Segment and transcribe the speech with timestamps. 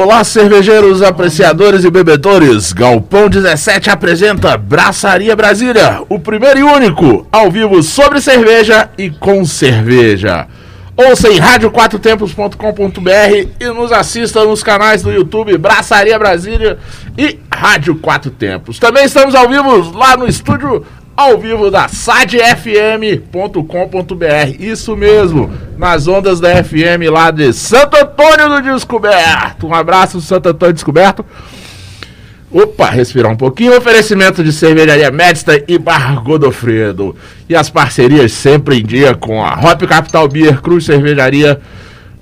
[0.00, 2.72] Olá, cervejeiros, apreciadores e bebedores.
[2.72, 9.44] Galpão 17 apresenta Braçaria Brasília, o primeiro e único ao vivo sobre cerveja e com
[9.44, 10.46] cerveja.
[10.96, 16.78] Ouça em rádio4tempos.com.br e nos assista nos canais do YouTube Braçaria Brasília
[17.16, 18.78] e Rádio Quatro Tempos.
[18.78, 20.86] Também estamos ao vivo lá no estúdio
[21.18, 22.60] ao vivo da sadfm.com.br.
[24.60, 29.66] Isso mesmo, nas ondas da FM lá de Santo Antônio do Descoberto.
[29.66, 31.26] Um abraço, Santo Antônio Descoberto.
[32.52, 33.76] Opa, respirar um pouquinho.
[33.76, 37.16] Oferecimento de cervejaria Médista e Bar Godofredo.
[37.48, 41.60] E as parcerias sempre em dia com a Hop Capital Beer, Cruz Cervejaria,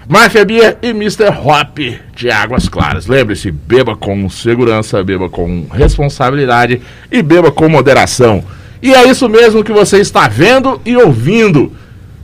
[0.08, 1.28] Máfia Beer e Mr.
[1.44, 1.78] Hop
[2.16, 3.06] de Águas Claras.
[3.06, 6.80] Lembre-se, beba com segurança, beba com responsabilidade
[7.12, 8.42] e beba com moderação.
[8.86, 11.72] E é isso mesmo que você está vendo e ouvindo.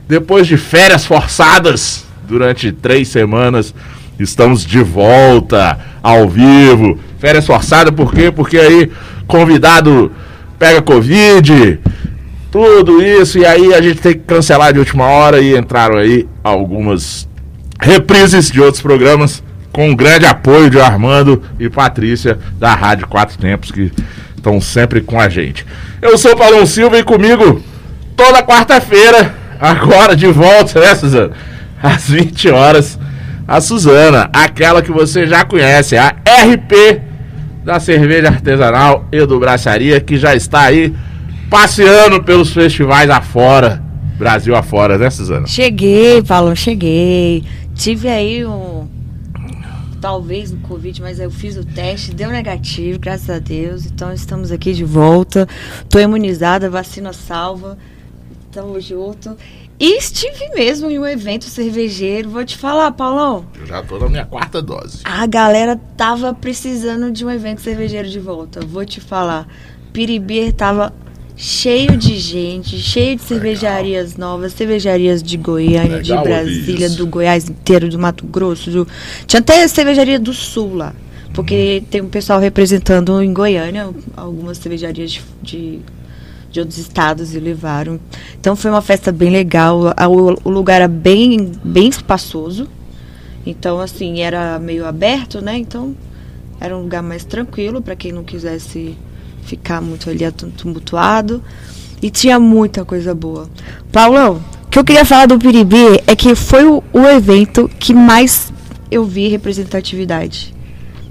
[0.07, 3.75] Depois de férias forçadas durante três semanas,
[4.17, 6.97] estamos de volta ao vivo.
[7.19, 8.31] Férias forçadas por quê?
[8.31, 8.89] Porque aí
[9.27, 10.09] convidado
[10.57, 11.81] pega Covid,
[12.49, 16.25] tudo isso, e aí a gente tem que cancelar de última hora e entraram aí
[16.41, 17.27] algumas
[17.77, 23.37] reprises de outros programas com um grande apoio de Armando e Patrícia da Rádio Quatro
[23.37, 23.91] Tempos que
[24.43, 25.65] estão sempre com a gente.
[26.01, 27.63] Eu sou o Paulão Silva e comigo
[28.13, 31.31] toda quarta-feira, agora de volta, né, Suzana?
[31.81, 32.99] Às 20 horas,
[33.47, 37.01] a Suzana, aquela que você já conhece, a RP
[37.63, 40.93] da cerveja artesanal e do braçaria, que já está aí
[41.49, 43.81] passeando pelos festivais afora,
[44.17, 45.47] Brasil afora, né, Suzana?
[45.47, 47.43] Cheguei, Paulo, cheguei.
[47.73, 48.82] Tive aí um,
[50.03, 53.85] talvez no Covid, mas eu fiz o teste, deu negativo, graças a Deus.
[53.85, 55.47] Então estamos aqui de volta.
[55.81, 57.77] Estou imunizada, vacina salva.
[58.45, 59.33] Estamos juntos.
[59.79, 62.29] E estive mesmo em um evento cervejeiro.
[62.29, 63.45] Vou te falar, Paulão.
[63.57, 64.99] Eu já tô na minha quarta dose.
[65.05, 68.59] A galera tava precisando de um evento cervejeiro de volta.
[68.59, 69.47] Vou te falar.
[69.93, 70.93] Piribir tava
[71.35, 74.29] cheio de gente, cheio de cervejarias Legal.
[74.29, 78.69] novas, cervejarias de Goiânia, Legal, de Brasília, do Goiás inteiro, do Mato Grosso.
[78.69, 78.87] Do...
[79.25, 80.93] Tinha até cervejaria do Sul lá.
[81.33, 81.87] Porque uhum.
[81.89, 85.79] tem um pessoal representando em Goiânia algumas cervejarias de, de,
[86.51, 87.99] de, outros estados e levaram.
[88.39, 89.81] Então foi uma festa bem legal.
[89.81, 92.69] O, o lugar era bem, bem espaçoso.
[93.45, 95.57] Então, assim, era meio aberto, né?
[95.57, 95.95] Então
[96.61, 98.95] era um lugar mais tranquilo para quem não quisesse
[99.45, 101.41] ficar muito ali tumultuado.
[102.01, 103.47] E tinha muita coisa boa.
[103.91, 107.93] Paulão, o que eu queria falar do Piribi é que foi o, o evento que
[107.93, 108.51] mais
[108.91, 110.53] eu vi representatividade.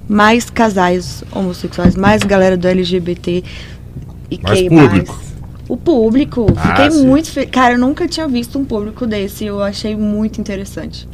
[0.07, 3.43] Mais casais homossexuais, mais galera do LGBT
[4.29, 5.13] e mais quem público.
[5.13, 5.33] mais.
[5.67, 6.45] O público.
[6.55, 7.07] Ah, Fiquei sim.
[7.07, 7.49] muito feliz.
[7.49, 9.45] Cara, eu nunca tinha visto um público desse.
[9.45, 11.07] Eu achei muito interessante.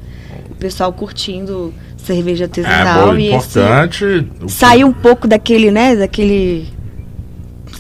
[0.50, 3.10] O pessoal curtindo cerveja artesanal.
[3.10, 4.06] É, bom, e importante.
[4.06, 4.54] Esse...
[4.58, 5.96] Sair um pouco daquele, né?
[5.96, 6.68] Daquele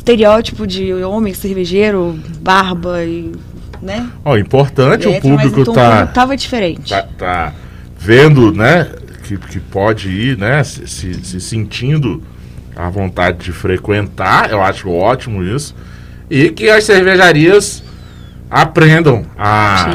[0.10, 3.32] estereótipo de homem cervejeiro, barba e.
[3.82, 4.10] né?
[4.26, 6.08] Ó, importante o público mas tá.
[6.08, 6.90] Tava diferente.
[6.90, 7.54] Tá, tá,
[7.98, 8.90] vendo, né?
[9.24, 10.64] Que, que pode ir, né?
[10.64, 12.24] Se, se, se sentindo
[12.76, 15.76] a vontade de frequentar, eu acho ótimo isso.
[16.30, 17.84] E que as cervejarias
[18.50, 19.92] aprendam a,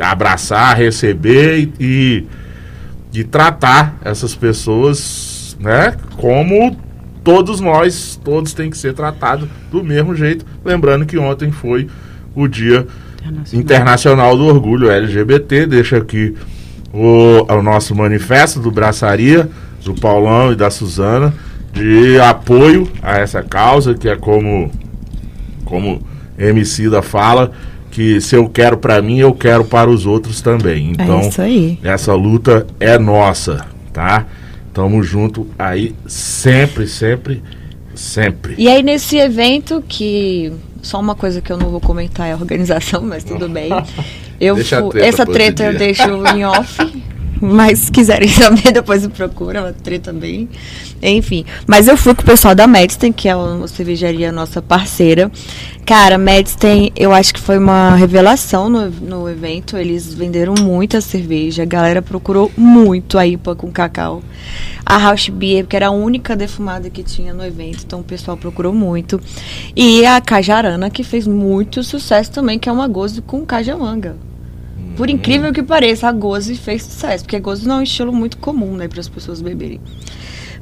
[0.00, 2.26] a abraçar, a receber e,
[3.12, 6.74] e, tratar essas pessoas né, como
[7.24, 10.44] todos nós, todos têm que ser tratados do mesmo jeito.
[10.64, 11.88] Lembrando que ontem foi
[12.34, 12.86] o Dia
[13.20, 15.66] Internacional, Internacional do Orgulho LGBT.
[15.66, 16.34] Deixa aqui
[16.92, 19.48] o, o nosso manifesto do Braçaria,
[19.84, 21.32] do Paulão e da Suzana,
[21.72, 24.70] de apoio a essa causa, que é como,
[25.64, 26.02] como
[26.38, 27.52] MC da fala,
[27.90, 30.88] que se eu quero para mim, eu quero para os outros também.
[30.98, 31.28] É então, é
[31.82, 34.26] essa luta é nossa, tá?
[34.72, 37.42] Tamo junto aí sempre, sempre,
[37.94, 38.54] sempre.
[38.56, 40.52] E aí nesse evento que
[40.82, 43.70] só uma coisa que eu não vou comentar é a organização, mas tudo bem.
[44.40, 46.02] Eu treta essa treta eu deixo
[46.34, 46.76] em off.
[47.42, 50.48] mas se quiserem saber, depois me procura, ela treta também.
[51.02, 55.30] Enfim, mas eu fui com o pessoal da Medstein, que é uma cervejaria nossa parceira.
[55.84, 59.76] Cara, Medstein, eu acho que foi uma revelação no, no evento.
[59.76, 64.22] Eles venderam muita cerveja, a galera procurou muito a IPA com cacau.
[64.86, 68.36] A House Beer, que era a única defumada que tinha no evento, então o pessoal
[68.36, 69.20] procurou muito.
[69.74, 74.16] E a Cajarana, que fez muito sucesso também, que é uma goze com cajamanga.
[74.96, 78.12] Por incrível que pareça, a goze fez sucesso, porque a goze não é um estilo
[78.12, 79.80] muito comum, né, para as pessoas beberem.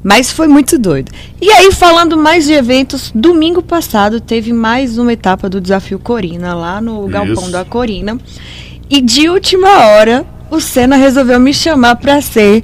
[0.03, 1.11] Mas foi muito doido.
[1.39, 6.55] E aí, falando mais de eventos, domingo passado teve mais uma etapa do Desafio Corina,
[6.55, 7.51] lá no Galpão Isso.
[7.51, 8.17] da Corina.
[8.89, 12.63] E de última hora, o Senna resolveu me chamar pra ser.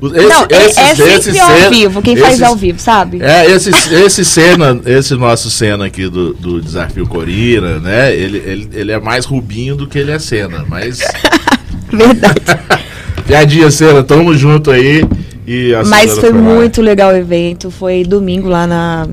[0.00, 2.54] O- Esse, Não, é, esse- é esse sempre ao cena- vivo, quem faz esse- ao
[2.54, 3.20] vivo, sabe?
[3.22, 8.14] É, esse, esse cena, esse nosso cena aqui do, do Desafio Corina, né?
[8.14, 10.98] Ele, ele, ele é mais rubinho do que ele é cena, mas.
[11.90, 12.40] Verdade.
[13.26, 15.02] Piadinha, cena, tamo junto aí.
[15.46, 16.38] E a Mas foi lá.
[16.38, 17.70] muito legal o evento.
[17.70, 19.08] Foi domingo lá na,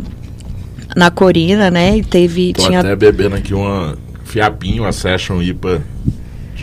[0.96, 1.98] na Corina, né?
[1.98, 2.54] E teve.
[2.54, 3.96] Tô tinha até bebendo aqui uma
[4.26, 5.82] fiapinho, a Session IPA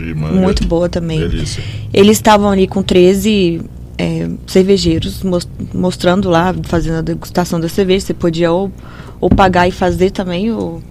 [0.05, 0.35] de manga.
[0.35, 1.19] muito boa também.
[1.21, 1.63] Delícia.
[1.93, 3.61] Eles estavam ali com 13
[3.99, 8.07] é, cervejeiros mos- mostrando lá, fazendo a degustação da cerveja.
[8.07, 8.71] Você podia ou,
[9.21, 10.83] ou pagar e fazer também o,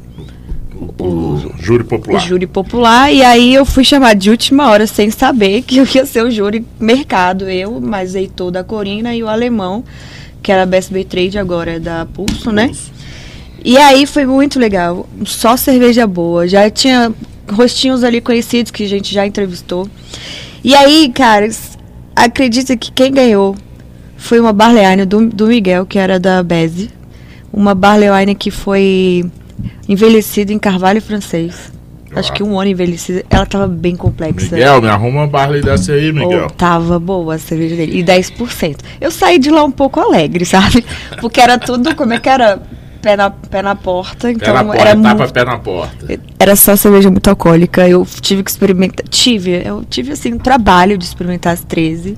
[0.97, 2.19] O, o júri o popular.
[2.21, 3.11] júri popular.
[3.13, 6.31] E aí eu fui chamada de última hora sem saber que eu ia ser o
[6.31, 7.49] júri mercado.
[7.49, 9.83] Eu, mais Heitor da Corina e o alemão,
[10.41, 12.71] que era BSB Trade, agora é da Pulso, né?
[13.65, 15.05] E aí foi muito legal.
[15.25, 16.47] Só cerveja boa.
[16.47, 17.11] Já tinha
[17.51, 19.87] rostinhos ali conhecidos que a gente já entrevistou.
[20.63, 21.47] E aí, cara,
[22.15, 23.55] acredita que quem ganhou
[24.17, 26.89] foi uma Barley Wine do, do Miguel, que era da Beze.
[27.51, 29.25] Uma Barley Wine que foi
[29.87, 31.71] envelhecida em carvalho francês.
[32.15, 33.23] Acho que um ano envelhecida.
[33.29, 34.55] Ela tava bem complexa.
[34.55, 36.47] Miguel, me arruma uma Barley dessa aí, Miguel.
[36.47, 37.99] Oh, tava boa a cerveja dele.
[37.99, 38.77] E 10%.
[38.99, 40.83] Eu saí de lá um pouco alegre, sabe?
[41.21, 42.61] Porque era tudo, como é que era?
[43.01, 44.27] Pé na, pé na porta.
[44.27, 46.19] Pé Então na porta, era tapa muito, pé na porta.
[46.37, 47.87] era só cerveja muito alcoólica.
[47.87, 49.07] Eu tive que experimentar.
[49.07, 52.17] Tive, eu tive assim um trabalho de experimentar as 13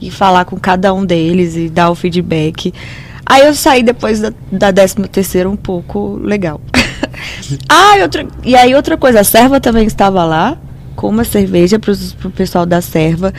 [0.00, 2.72] e falar com cada um deles e dar o feedback.
[3.24, 6.60] Aí eu saí depois da, da 13 terceira um pouco legal.
[7.68, 10.56] ah, e, outra, e aí outra coisa, a serva também estava lá
[10.96, 13.32] com uma cerveja para o pessoal da serva.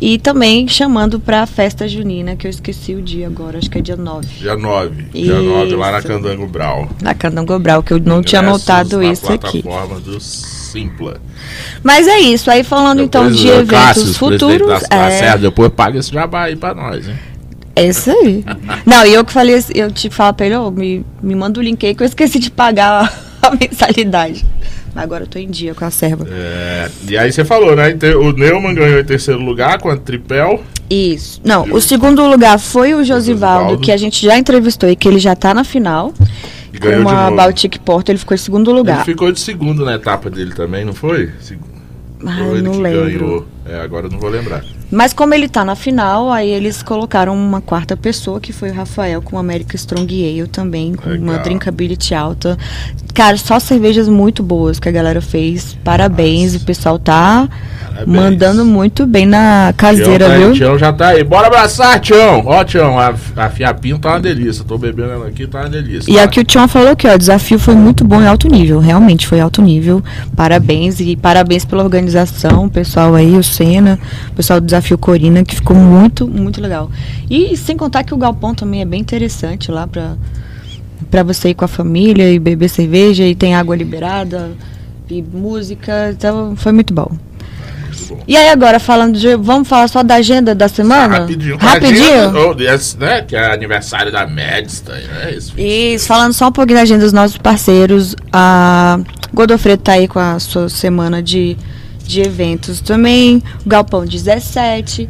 [0.00, 3.78] E também chamando para a festa junina, que eu esqueci o dia agora, acho que
[3.78, 4.26] é dia 9.
[4.26, 5.02] Dia 9.
[5.04, 6.08] Dia 9 lá na Isso.
[6.08, 6.88] Candango Brau.
[7.02, 9.62] Na Candangobral, que eu não tinha Ingressos anotado na isso aqui.
[9.62, 11.18] plataforma do Simpla.
[11.82, 14.82] Mas é isso, aí falando então Depois, de o eventos Cássio, futuros.
[14.82, 17.16] Da, é, Serra, depois paga esse jabá aí pra nós, hein?
[17.74, 18.44] é isso aí.
[18.84, 21.58] Não, e eu que falei, assim, eu te falo pra ele, ô, me, me manda
[21.60, 24.44] o link aí que eu esqueci de pagar a, mensalidade.
[24.96, 26.26] Agora eu tô em dia com a serva.
[26.30, 27.90] É, e aí você falou, né?
[27.90, 30.62] Então, O Neumann ganhou em terceiro lugar com a Tripel.
[30.88, 31.40] Isso.
[31.44, 33.78] Não, o segundo lugar foi o Josivaldo, Josivaldo.
[33.82, 36.14] que a gente já entrevistou e que ele já tá na final.
[36.72, 37.30] E Com ganhou de a.
[37.30, 39.04] Baltic Porto, ele ficou em segundo Ele lugar.
[39.04, 41.30] ficou de segundo na etapa dele também, não foi?
[41.40, 41.58] Seg-
[42.24, 43.04] Ai, Ou ele não lembro.
[43.04, 43.46] ganhou.
[43.66, 44.62] É, agora eu não vou lembrar.
[44.90, 48.74] Mas como ele tá na final, aí eles colocaram uma quarta pessoa, que foi o
[48.74, 51.42] Rafael, com América Strong Ale também, com uma Legal.
[51.42, 52.56] drinkability alta.
[53.12, 55.76] Cara, só cervejas muito boas que a galera fez.
[55.82, 56.62] Parabéns, Nossa.
[56.62, 57.48] o pessoal tá
[57.88, 58.06] Parabéns.
[58.06, 60.48] mandando muito bem na caseira, Tião tá, viu?
[60.48, 61.24] aí, Tião já tá aí.
[61.24, 62.42] Bora abraçar, Tião.
[62.46, 64.64] Ó, Tião, a, a fiapinho tá uma delícia.
[64.64, 66.10] Tô bebendo ela aqui, tá uma delícia.
[66.12, 68.48] E o que o Tião falou aqui, ó, o desafio foi muito bom e alto
[68.48, 70.02] nível, realmente foi alto nível.
[70.36, 73.98] Parabéns e parabéns pela organização, o pessoal aí, o Senna,
[74.30, 76.90] o pessoal do Desafio Corina, que ficou muito, muito legal.
[77.30, 80.16] E sem contar que o galpão também é bem interessante lá pra,
[81.10, 84.52] pra você ir com a família e beber cerveja e tem água liberada
[85.08, 87.10] e música, então foi muito bom.
[88.28, 91.20] E aí agora falando de, vamos falar só da agenda da semana?
[91.20, 91.56] Rapidinho.
[91.56, 92.32] Rapidinho?
[92.34, 95.34] Oh, esse, né, que é aniversário da Medstein, né?
[95.34, 95.58] Isso.
[95.58, 98.98] Isso, falando só um pouquinho da agenda dos nossos parceiros, a
[99.32, 101.56] Godofredo tá aí com a sua semana de,
[102.06, 105.08] de eventos também, o Galpão 17.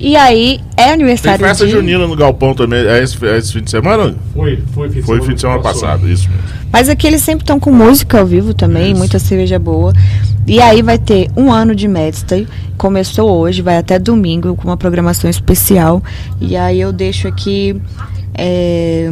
[0.00, 1.72] E aí é Tem aniversário festa de...
[1.72, 2.86] junina no Galpão também.
[2.86, 4.14] É esse, é esse fim de semana?
[4.32, 6.58] Foi, foi fim de Foi semana fim de semana passado, isso mesmo.
[6.72, 8.98] Mas aqui eles sempre estão com música ao vivo também, Isso.
[8.98, 9.92] muita cerveja boa.
[10.46, 12.46] E aí vai ter um ano de Medstay.
[12.76, 16.02] Começou hoje, vai até domingo com uma programação especial.
[16.40, 17.80] E aí eu deixo aqui
[18.34, 19.10] é,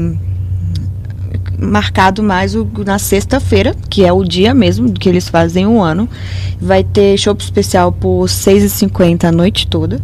[1.59, 6.09] marcado mais o, na sexta-feira, que é o dia mesmo que eles fazem um ano.
[6.61, 10.01] Vai ter show especial por R$ 6,50 a noite toda.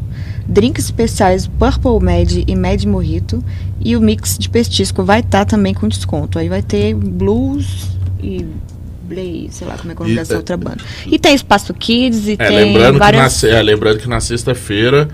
[0.47, 3.43] Drinks especiais Purple Mad e Mad Mojito.
[3.81, 6.39] E o mix de petisco vai estar também com desconto.
[6.39, 7.89] Aí vai ter blues
[8.23, 8.47] e
[9.05, 10.79] Blaze, sei lá como é que é o nome E- dessa outra banda.
[11.07, 13.45] E tem Espaço Kids e É, tem lembrando, que na, várias...
[13.45, 15.09] é, lembrando que na sexta-feira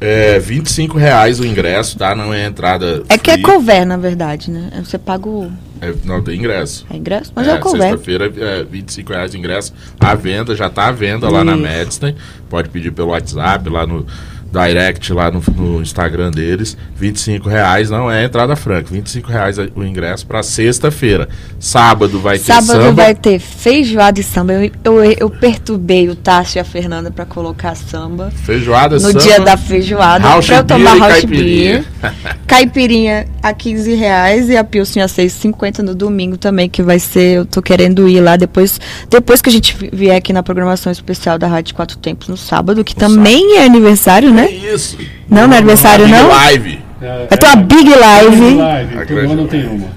[0.00, 2.14] é 25 reais o ingresso, tá?
[2.14, 3.02] Não é entrada.
[3.08, 3.42] É que é free.
[3.42, 4.70] cover, na verdade, né?
[4.84, 6.86] Você paga o É, não tem ingresso.
[6.90, 7.82] é ingresso, mas é, o cover.
[7.82, 11.56] Sexta-feira é 25 reais o ingresso à venda, já tá à venda lá na.
[11.56, 12.14] Madison.
[12.48, 14.06] Pode pedir pelo WhatsApp, lá no
[14.52, 16.76] direct, lá no, no Instagram deles.
[16.96, 18.88] 25 reais não é entrada franca.
[18.90, 21.28] 25 reais o ingresso para sexta-feira.
[21.60, 22.92] Sábado vai ter Sábado samba.
[22.92, 24.52] vai ter feijoada e samba.
[24.54, 28.30] Eu, eu, eu perturbei o Tássio e a Fernanda pra colocar samba.
[28.44, 31.84] Feijoada, No samba, dia da feijoada, pra eu tomar house caipirinha.
[32.00, 32.36] beer.
[32.46, 37.38] Caipirinha a 15 reais e a Pilsen a 6,50 no domingo também, que vai ser,
[37.38, 40.90] eu tô querendo ir lá depois, depois que a gente vi- vier aqui na programação
[40.92, 44.50] especial da Rádio Quatro Tempos no sábado, que também é aniversário, É né?
[44.50, 44.98] isso.
[45.28, 46.28] Não, não é aniversário, Big não?
[46.28, 46.78] Live.
[47.02, 48.54] É, Vai ter uma Big Live.
[48.54, 49.06] live.
[49.06, 49.96] Todo ano tem uma.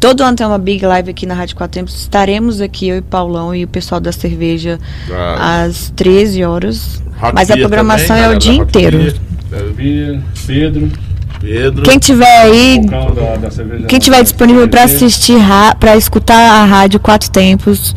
[0.00, 1.94] Todo ano tem uma Big Live aqui na Rádio Quatro Tempos.
[2.00, 4.78] Estaremos aqui, eu e Paulão e o pessoal da cerveja,
[5.12, 7.02] Ah, às 13 horas.
[7.18, 8.98] Rock Mas a programação também, é o dia inteiro.
[8.98, 9.14] Beer.
[9.76, 10.90] Bia, Pedro,
[11.40, 11.82] Pedro.
[11.82, 13.04] Quem tiver aí, da,
[13.36, 15.36] da quem tiver disponível para assistir,
[15.78, 17.94] para escutar a rádio Quatro Tempos,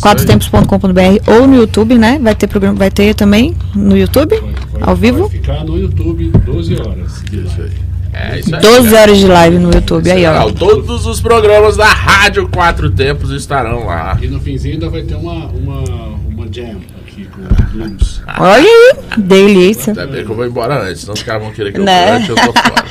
[0.00, 2.18] quatrotempos.com.br ou no YouTube, né?
[2.20, 5.20] Vai ter programa, vai ter também no YouTube, Vai- vai- ao vivo.
[5.28, 7.22] Vai ficar no YouTube 12 horas.
[7.32, 7.70] Isso aí.
[8.12, 8.60] É isso aí.
[8.62, 9.00] 12 né?
[9.02, 10.50] horas de live no YouTube aí, ó.
[10.50, 14.16] Todos os programas da Rádio Quatro Tempos estarão lá.
[14.22, 15.82] E no finzinho ainda vai ter uma, uma,
[16.26, 16.76] uma jam
[17.06, 17.42] aqui com
[17.76, 18.22] blues.
[18.40, 19.90] Olha aí, delícia.
[19.90, 22.24] Ainda bem que eu vou embora antes, senão os caras vão querer que eu Né?
[22.26, 22.86] eu tô fora.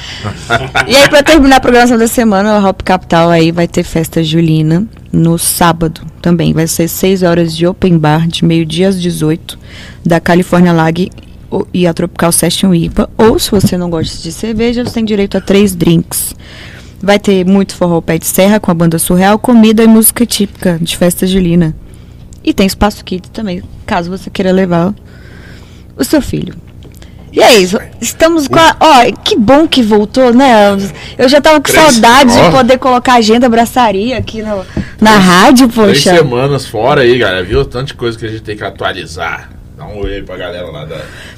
[0.88, 4.24] E aí, pra terminar a programação da semana, o Hop Capital aí vai ter festa
[4.24, 4.86] julina
[5.16, 6.54] no sábado também.
[6.54, 9.58] Vai ser 6 horas de open bar, de meio-dia às 18,
[10.06, 11.10] da California Lag
[11.74, 13.10] e a Tropical Session IPA.
[13.18, 16.36] Ou, se você não gosta de cerveja, você tem direito a três drinks.
[17.02, 20.78] Vai ter muito forró pé de serra com a banda surreal, comida e música típica
[20.82, 21.76] de festa julina.
[22.44, 24.94] E tem espaço kids também, caso você queira levar
[25.98, 26.65] o seu filho.
[27.36, 27.78] E é isso.
[28.00, 28.76] Estamos com a.
[28.80, 30.78] Ó, que bom que voltou, né?
[31.18, 32.46] Eu já tava com Três- saudade ó.
[32.46, 34.66] de poder colocar agenda abraçaria aqui no,
[35.02, 36.16] na rádio, Três poxa.
[36.16, 37.44] semanas fora aí, galera.
[37.44, 37.66] Viu?
[37.66, 39.50] Tanta coisa que a gente tem que atualizar.
[39.78, 40.96] Dá um oi aí pra galera lá da.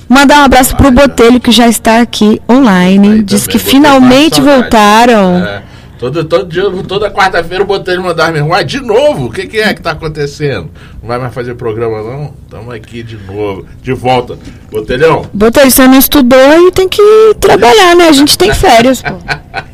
[0.08, 3.14] Mandar um abraço pro Botelho que já está aqui online.
[3.14, 5.44] Aí Diz que finalmente voltaram.
[5.44, 5.64] É,
[5.98, 8.50] todo, todo dia, toda quarta-feira o Botelho mandar mesmo.
[8.50, 9.26] Ué, de novo?
[9.26, 10.70] O que, que é que tá acontecendo?
[11.02, 12.34] Não vai mais fazer programa, não?
[12.50, 13.66] Tamo aqui de novo.
[13.82, 14.38] De volta.
[14.72, 18.08] Botelhão, Botelho, você não estudou e tem que trabalhar, né?
[18.10, 19.16] A gente tem férias, pô.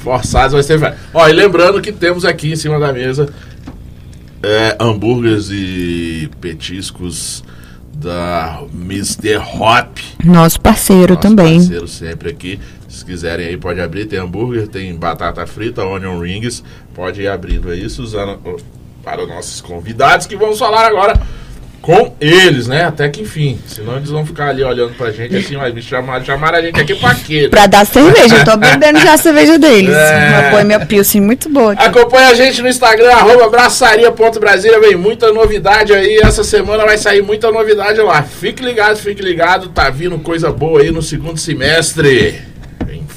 [0.00, 0.94] forçados vai ser.
[1.12, 3.28] Ó, e lembrando que temos aqui em cima da mesa
[4.42, 7.42] é, hambúrgueres e petiscos
[7.94, 9.38] da Mr.
[9.38, 9.98] Hop.
[10.24, 11.58] Nosso parceiro Nosso também.
[11.58, 12.60] parceiro sempre aqui.
[12.88, 14.06] Se quiserem aí, pode abrir.
[14.06, 16.64] Tem hambúrguer, tem batata frita, onion rings.
[16.94, 18.38] Pode ir abrindo aí, Suzana,
[19.04, 21.20] para os nossos convidados que vamos falar agora
[21.80, 22.84] com eles, né?
[22.84, 23.58] Até que enfim.
[23.66, 26.78] Senão eles vão ficar ali olhando pra gente assim, mas me chamaram, chamaram a gente
[26.78, 27.48] aqui pra quê?
[27.48, 28.38] Pra dar cerveja.
[28.38, 29.96] Eu tô bebendo já a cerveja deles.
[30.08, 30.50] É.
[30.52, 31.82] Uma minha Pilsen muito boa aqui.
[31.84, 34.80] Acompanhe a gente no Instagram, arroba braçaria.brasília.
[34.80, 36.18] Vem muita novidade aí.
[36.22, 38.22] Essa semana vai sair muita novidade lá.
[38.22, 39.68] Fique ligado, fique ligado.
[39.68, 42.40] Tá vindo coisa boa aí no segundo semestre.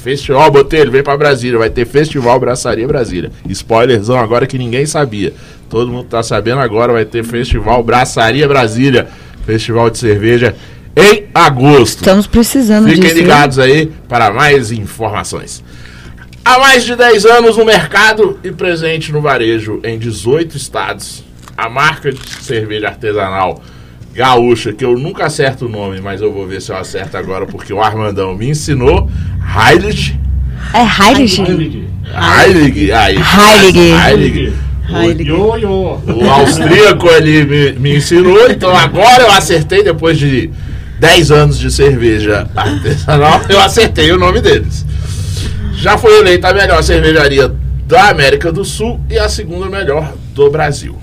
[0.02, 1.58] Festival, Botelho, vem pra Brasília.
[1.58, 3.30] Vai ter Festival Braçaria Brasília.
[3.48, 5.32] Spoilerzão agora que ninguém sabia.
[5.70, 6.92] Todo mundo tá sabendo agora.
[6.92, 9.06] Vai ter Festival Braçaria Brasília.
[9.46, 10.56] Festival de cerveja
[10.96, 11.98] em agosto.
[11.98, 13.14] Estamos precisando Fiquem disso.
[13.14, 15.62] ligados aí para mais informações.
[16.44, 21.22] Há mais de 10 anos no mercado e presente no varejo em 18 estados,
[21.56, 23.62] a marca de cerveja artesanal
[24.12, 27.46] gaúcha, que eu nunca acerto o nome, mas eu vou ver se eu acerto agora
[27.46, 29.10] porque o Armandão me ensinou,
[29.44, 30.18] Heilig.
[30.72, 30.80] É?
[30.80, 31.38] Heilig.
[31.38, 32.92] Heilig.
[32.92, 34.52] Aí, Heilig.
[34.88, 35.28] Heilig.
[35.28, 36.02] Yo.
[36.06, 40.50] O austríaco ali me, me ensinou, então agora eu acertei depois de
[40.98, 44.84] 10 anos de cerveja artesanal, eu acertei o nome deles.
[45.74, 47.52] Já foi eleita a melhor cervejaria
[47.86, 50.96] da América do Sul e a segunda melhor do Brasil.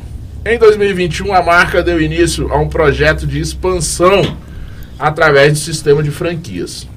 [0.46, 4.38] Em 2021, a marca deu início a um projeto de expansão
[4.98, 6.88] através do sistema de franquias,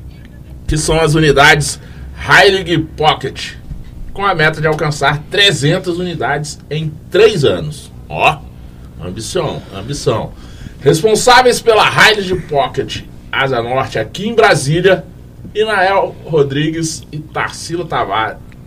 [0.73, 1.79] que são as unidades
[2.27, 3.57] Heilig Pocket,
[4.15, 7.93] com a meta de alcançar 300 unidades em 3 anos.
[8.09, 8.39] Ó,
[9.05, 10.33] ambição, ambição.
[10.81, 15.05] Responsáveis pela Heilig Pocket Asa Norte aqui em Brasília,
[15.55, 17.87] Inael Rodrigues e Tarsila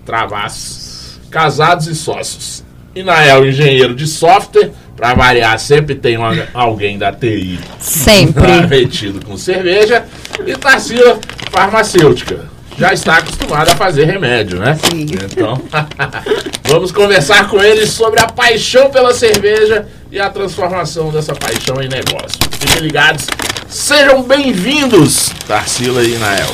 [0.06, 2.64] Travassos, casados e sócios.
[2.96, 8.62] Inael, engenheiro de software, para variar, sempre tem uma- alguém da TI Sempre.
[8.70, 10.06] metido com cerveja.
[10.44, 11.20] E Tarsila,
[11.52, 12.46] farmacêutica.
[12.78, 14.78] já está acostumado a fazer remédio, né?
[14.90, 15.06] Sim.
[15.32, 15.62] Então,
[16.66, 21.88] vamos conversar com ele sobre a paixão pela cerveja e a transformação dessa paixão em
[21.88, 22.40] negócio.
[22.60, 23.28] Fiquem ligados.
[23.70, 26.54] Sejam bem-vindos, Tarsila e Nael.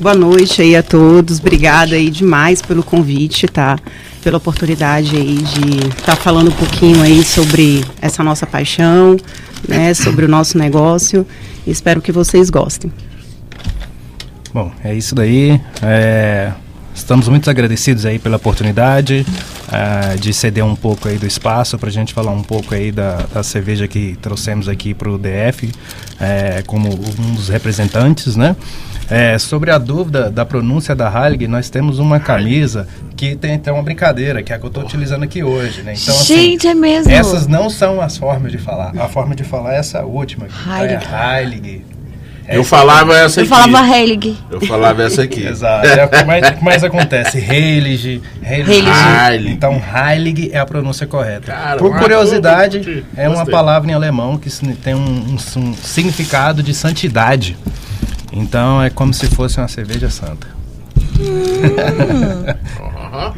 [0.00, 1.38] Boa noite aí a todos.
[1.40, 3.76] Obrigada aí demais pelo convite, tá?
[4.22, 9.16] Pela oportunidade aí de estar falando um pouquinho aí sobre essa nossa paixão,
[9.66, 9.92] né?
[9.94, 11.26] Sobre o nosso negócio.
[11.66, 12.92] Espero que vocês gostem.
[14.52, 15.60] Bom, é isso daí.
[15.82, 16.52] É,
[16.94, 19.24] estamos muito agradecidos aí pela oportunidade
[19.68, 22.90] uh, de ceder um pouco aí do espaço para a gente falar um pouco aí
[22.90, 25.70] da, da cerveja que trouxemos aqui para o DF
[26.18, 28.56] é, como um dos representantes, né?
[29.10, 32.86] É, sobre a dúvida da pronúncia da Heilig, nós temos uma camisa
[33.16, 35.94] que tem até uma brincadeira, que é a que eu estou utilizando aqui hoje, né?
[36.00, 37.10] Então, Gente, assim, é mesmo.
[37.10, 38.92] Essas não são as formas de falar.
[38.98, 40.46] A forma de falar é essa última.
[40.46, 41.04] Heilig.
[41.10, 41.84] É Heilig.
[42.50, 43.50] Eu falava essa Eu aqui.
[43.50, 44.36] falava Heilig.
[44.50, 45.44] Eu falava essa aqui.
[45.46, 45.86] Exato.
[45.86, 47.38] É o que mais, que mais acontece.
[47.38, 48.84] Heilig, Heilig.
[49.30, 49.52] Heilig.
[49.52, 51.52] Então, Heilig é a pronúncia correta.
[51.52, 52.78] Cara, Por curiosidade,
[53.16, 57.56] eu é uma palavra em alemão que tem um, um- um significado de santidade.
[58.32, 60.46] Então, é como se fosse uma cerveja santa.
[62.96, 63.34] Aham.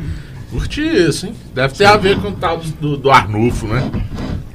[0.50, 1.34] Curti isso, hein?
[1.54, 3.88] Deve ter a ver com o tal do, do, Arnulfo, né?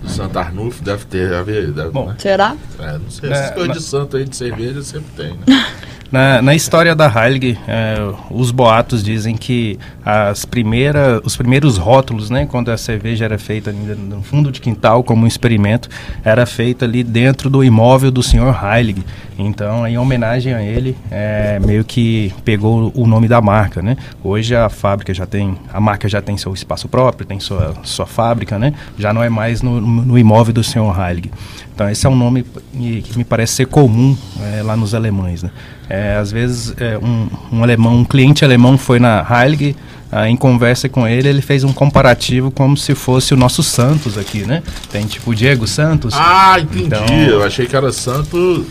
[0.01, 1.71] Do Santo Arnulfo, deve ter a ver.
[1.71, 2.15] Deve, Bom, né?
[2.17, 2.55] Será?
[2.79, 5.45] É, não sei, essas É, coisas na- de santo aí de cerveja sempre tem, né?
[6.15, 7.97] Na, na história da Heilig, eh,
[8.31, 13.73] os boatos dizem que as primeira, os primeiros rótulos, né, quando a cerveja era feita
[13.73, 15.89] no fundo de quintal como um experimento,
[16.23, 19.03] era feita ali dentro do imóvel do senhor Heilig.
[19.37, 23.97] Então, em homenagem a ele, eh, meio que pegou o nome da marca, né?
[24.23, 28.05] Hoje a fábrica já tem, a marca já tem seu espaço próprio, tem sua, sua
[28.05, 28.73] fábrica, né?
[28.97, 31.29] Já não é mais no, no imóvel do senhor Heilig.
[31.75, 35.43] Então esse é um nome que me parece ser comum eh, lá nos alemães.
[35.43, 35.51] Né?
[35.89, 37.27] Eh, às vezes eh, um,
[37.57, 39.75] um alemão, um cliente alemão foi na Heilig,
[40.09, 44.17] ah, em conversa com ele, ele fez um comparativo como se fosse o nosso Santos
[44.17, 44.63] aqui, né?
[44.89, 46.13] Tem tipo o Diego Santos.
[46.17, 46.85] Ah, entendi.
[46.85, 48.65] Então- Eu achei que era santo.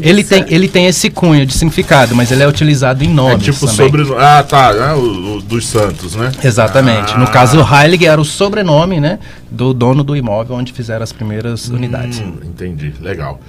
[0.00, 3.44] Ele, tem, ele tem esse cunho de significado, mas ele é utilizado em É nomes
[3.44, 3.74] tipo também.
[3.76, 4.02] sobre.
[4.16, 4.70] Ah, tá.
[4.70, 6.32] É o, o dos santos, né?
[6.42, 7.14] Exatamente.
[7.14, 7.18] Ah.
[7.18, 9.18] No caso, o Heilig era o sobrenome né,
[9.50, 12.20] do dono do imóvel onde fizeram as primeiras unidades.
[12.20, 13.40] Hum, entendi, legal.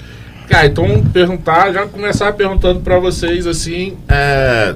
[0.49, 4.75] Cara, então perguntar, já começar perguntando pra vocês assim, é,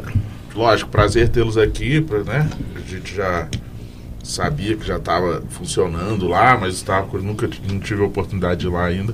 [0.56, 2.48] lógico, prazer tê-los aqui, pra, né?
[2.76, 3.48] A gente já
[4.24, 8.70] sabia que já estava funcionando lá, mas tava, nunca não tive a oportunidade de ir
[8.70, 9.14] lá ainda.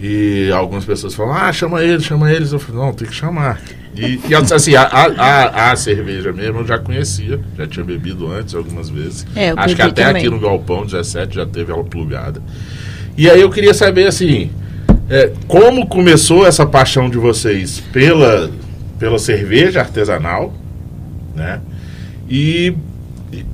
[0.00, 2.52] E algumas pessoas falam, ah, chama eles, chama eles.
[2.52, 3.60] Eu falei, não, tem que chamar.
[3.96, 8.54] E, e assim, a, a, a- cerveja mesmo eu já conhecia, já tinha bebido antes
[8.54, 9.26] algumas vezes.
[9.34, 10.22] É, eu Acho que até também.
[10.22, 12.40] aqui no Galpão 17 já teve ela plugada.
[13.16, 14.50] E aí eu queria saber assim,
[15.10, 18.48] é, como começou essa paixão de vocês pela,
[19.00, 20.54] pela cerveja artesanal,
[21.34, 21.60] né?
[22.30, 22.72] E,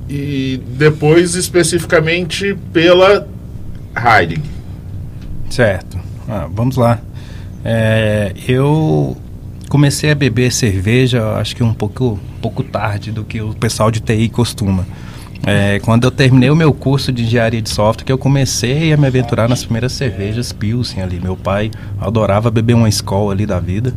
[0.07, 3.27] e- depois especificamente pela
[3.97, 4.43] Heilig.
[5.49, 6.04] Certo.
[6.27, 6.99] Ah, vamos lá.
[7.63, 9.15] É, eu
[9.69, 13.89] comecei a beber cerveja, acho que um pouco, um pouco tarde do que o pessoal
[13.91, 14.85] de TI costuma.
[15.45, 18.97] É, quando eu terminei o meu curso de engenharia de software, que eu comecei a
[18.97, 21.19] me aventurar nas primeiras cervejas Pilsen ali.
[21.19, 23.93] Meu pai adorava beber uma Skol ali da vida.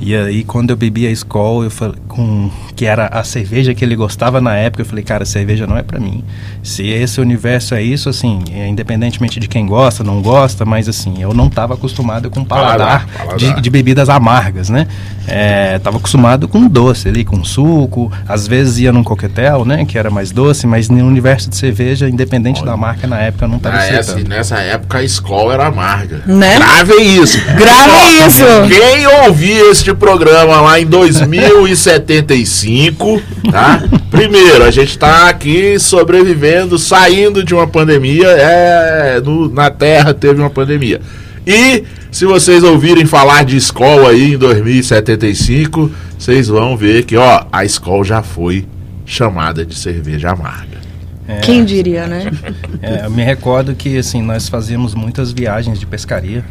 [0.00, 3.84] E aí, quando eu bebi a Skol, eu falei, com, que era a cerveja que
[3.84, 6.22] ele gostava na época, eu falei, cara, cerveja não é pra mim.
[6.62, 11.14] Se esse universo é isso, assim, é, independentemente de quem gosta, não gosta, mas assim,
[11.20, 13.56] eu não estava acostumado com paladar, Paladar, paladar.
[13.56, 14.86] De, de bebidas amargas, né?
[15.26, 19.98] É, tava acostumado com doce ali, com suco, às vezes ia num coquetel, né, que
[19.98, 23.56] era mais doce, mas no universo de cerveja, independente da marca, na época eu não
[23.58, 26.22] estava Ah, nessa época a escola era amarga.
[26.26, 26.54] Né?
[26.56, 27.38] Gravem isso.
[27.56, 28.44] Grave isso!
[28.68, 33.82] Quem ouvir este programa lá em 2075, tá?
[34.10, 38.26] Primeiro, a gente tá aqui sobrevivendo, saindo de uma pandemia.
[38.28, 41.00] É, no- na Terra teve uma pandemia.
[41.46, 47.44] E se vocês ouvirem falar de escola aí em 2075, vocês vão ver que, ó,
[47.50, 48.66] a escola já foi
[49.06, 50.76] chamada de cerveja amarga.
[51.26, 52.30] É, Quem diria, né?
[52.82, 56.44] É, eu me recordo que assim nós fazíamos muitas viagens de pescaria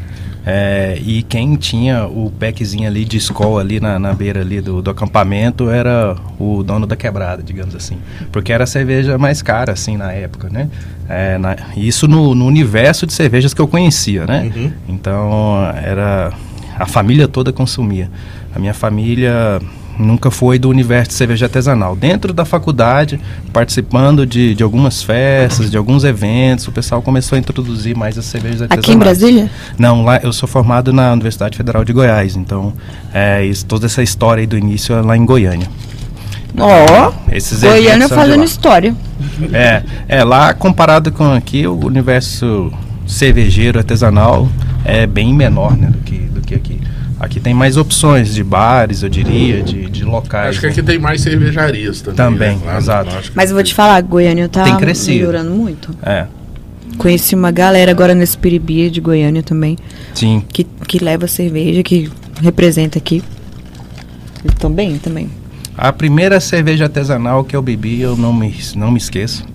[0.49, 4.81] é, e quem tinha o packzinho ali de escola ali na, na beira ali do,
[4.81, 7.97] do acampamento era o dono da quebrada, digamos assim,
[8.31, 10.69] porque era a cerveja mais cara assim na época, né?
[11.10, 14.49] É, na- isso no, no universo de cervejas que eu conhecia, né?
[14.88, 15.29] Então
[15.83, 16.31] era
[16.79, 18.10] a família toda consumia.
[18.55, 19.60] A minha família
[19.99, 21.95] nunca foi do universo de cerveja artesanal.
[21.95, 23.19] Dentro da faculdade,
[23.51, 28.25] participando de, de algumas festas, de alguns eventos, o pessoal começou a introduzir mais as
[28.25, 28.86] cervejas artesanais.
[28.86, 29.51] Aqui em Brasília?
[29.77, 32.73] Não, lá eu sou formado na Universidade Federal de Goiás, então
[33.13, 35.67] é, isso, toda essa história do início é lá em Goiânia.
[36.60, 38.95] Ó, Esses Goiânia fazendo história.
[39.53, 42.71] É, é, lá comparado com aqui, o universo
[43.05, 44.47] cervejeiro artesanal
[44.83, 46.79] é bem menor né, do, que, do que aqui.
[47.19, 50.49] Aqui tem mais opções de bares, eu diria, de, de locais.
[50.49, 50.71] Acho que né?
[50.71, 52.15] aqui tem mais cervejarias também.
[52.15, 52.77] Também, né?
[52.77, 53.32] Exato.
[53.34, 55.17] Mas eu vou te falar, Goiânia tá Tem crescido.
[55.17, 55.95] melhorando muito.
[56.03, 56.27] É,
[56.97, 59.77] Conheci uma galera agora nesse Piribia de Goiânia também,
[60.15, 60.43] sim.
[60.51, 62.10] que, que leva cerveja, que
[62.41, 63.23] representa aqui.
[64.43, 65.30] Eles estão bem também.
[65.77, 69.45] A primeira cerveja artesanal que eu bebi, eu não me, não me esqueço,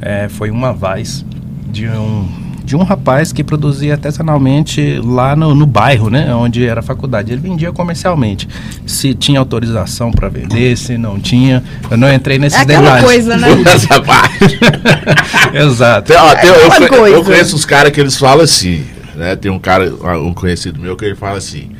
[0.00, 1.24] é, foi uma Weiss
[1.68, 2.28] de um,
[2.64, 7.30] de um rapaz que produzia artesanalmente lá no, no bairro, né, onde era a faculdade.
[7.32, 8.48] Ele vendia comercialmente.
[8.86, 11.62] Se tinha autorização para vender, se não tinha.
[11.90, 13.04] Eu não entrei nesses É detalhes.
[13.04, 13.48] coisa, né?
[14.06, 14.58] Parte.
[15.54, 16.08] Exato.
[16.12, 17.16] Tem- ó, tem- eu, aquela conhe- coisa.
[17.16, 19.36] eu conheço os caras que eles falam assim, né?
[19.36, 21.70] Tem um cara, um conhecido meu, que ele fala assim.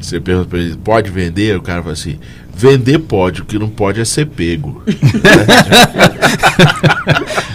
[0.00, 1.56] Você pergunta pra ele, pode vender?
[1.56, 2.18] O cara fala assim,
[2.54, 4.82] vender pode, o que não pode é ser pego.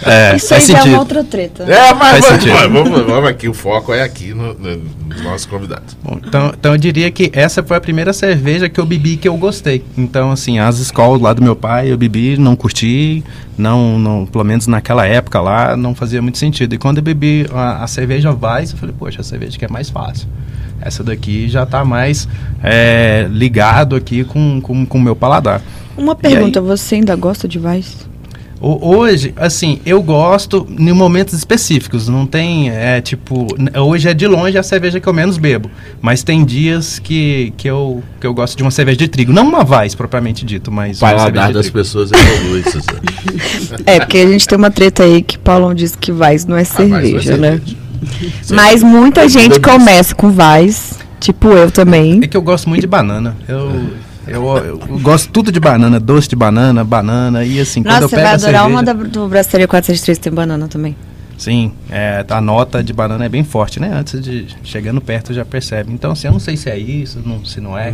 [0.04, 1.64] É, Isso aí já é uma outra treta.
[1.64, 2.72] É, mas Faz vamos, sentido.
[2.72, 5.96] vamos, vamos aqui, o foco é aqui no- no- nos nossos convidados.
[6.02, 9.28] Bom, então, então eu diria que essa foi a primeira cerveja que eu bebi que
[9.28, 9.84] eu gostei.
[9.98, 13.22] Então, assim, as escolas lá do meu pai eu bebi, não curti,
[13.56, 16.74] não, não, pelo menos naquela época lá, não fazia muito sentido.
[16.74, 19.68] E quando eu bebi a, a cerveja Weiss, eu falei, poxa, a cerveja que é
[19.68, 20.26] mais fácil.
[20.80, 22.28] Essa daqui já está mais
[22.62, 25.60] é, ligado aqui com o com, meu paladar.
[25.96, 27.58] Uma pergunta, você ainda gosta de?
[28.60, 32.08] O- Hoje, assim, eu gosto em momentos específicos.
[32.08, 33.46] Não tem, é tipo,
[33.80, 35.70] hoje é de longe a cerveja que eu menos bebo.
[36.00, 39.32] Mas tem dias que, que, eu, que eu gosto de uma cerveja de trigo.
[39.32, 41.78] Não uma Weiss, propriamente dito, mas O uma cerveja paladar de das trigo.
[41.78, 43.02] pessoas evolui, Suzana.
[43.86, 46.62] É, porque a gente tem uma treta aí que Paulão diz que Weiss não é
[46.62, 47.50] Ah, mas não é cerveja, né?
[47.52, 47.76] cerveja.
[48.50, 52.20] Mas muita Eu gente começa com Weiss, tipo eu também.
[52.22, 53.36] É que eu gosto muito de banana.
[53.48, 53.90] Eu,
[54.26, 57.44] eu, eu gosto tudo de banana, doce de banana, banana.
[57.44, 59.66] E assim, quando Nossa, eu você pego vai a adorar cerveja, uma da, do Brasseria
[59.68, 60.96] 463 tem banana também.
[61.38, 63.92] Sim, é, a nota de banana é bem forte, né?
[63.94, 65.92] Antes de chegando perto já percebe.
[65.92, 67.92] Então, assim, eu não sei se é isso, não, se não é.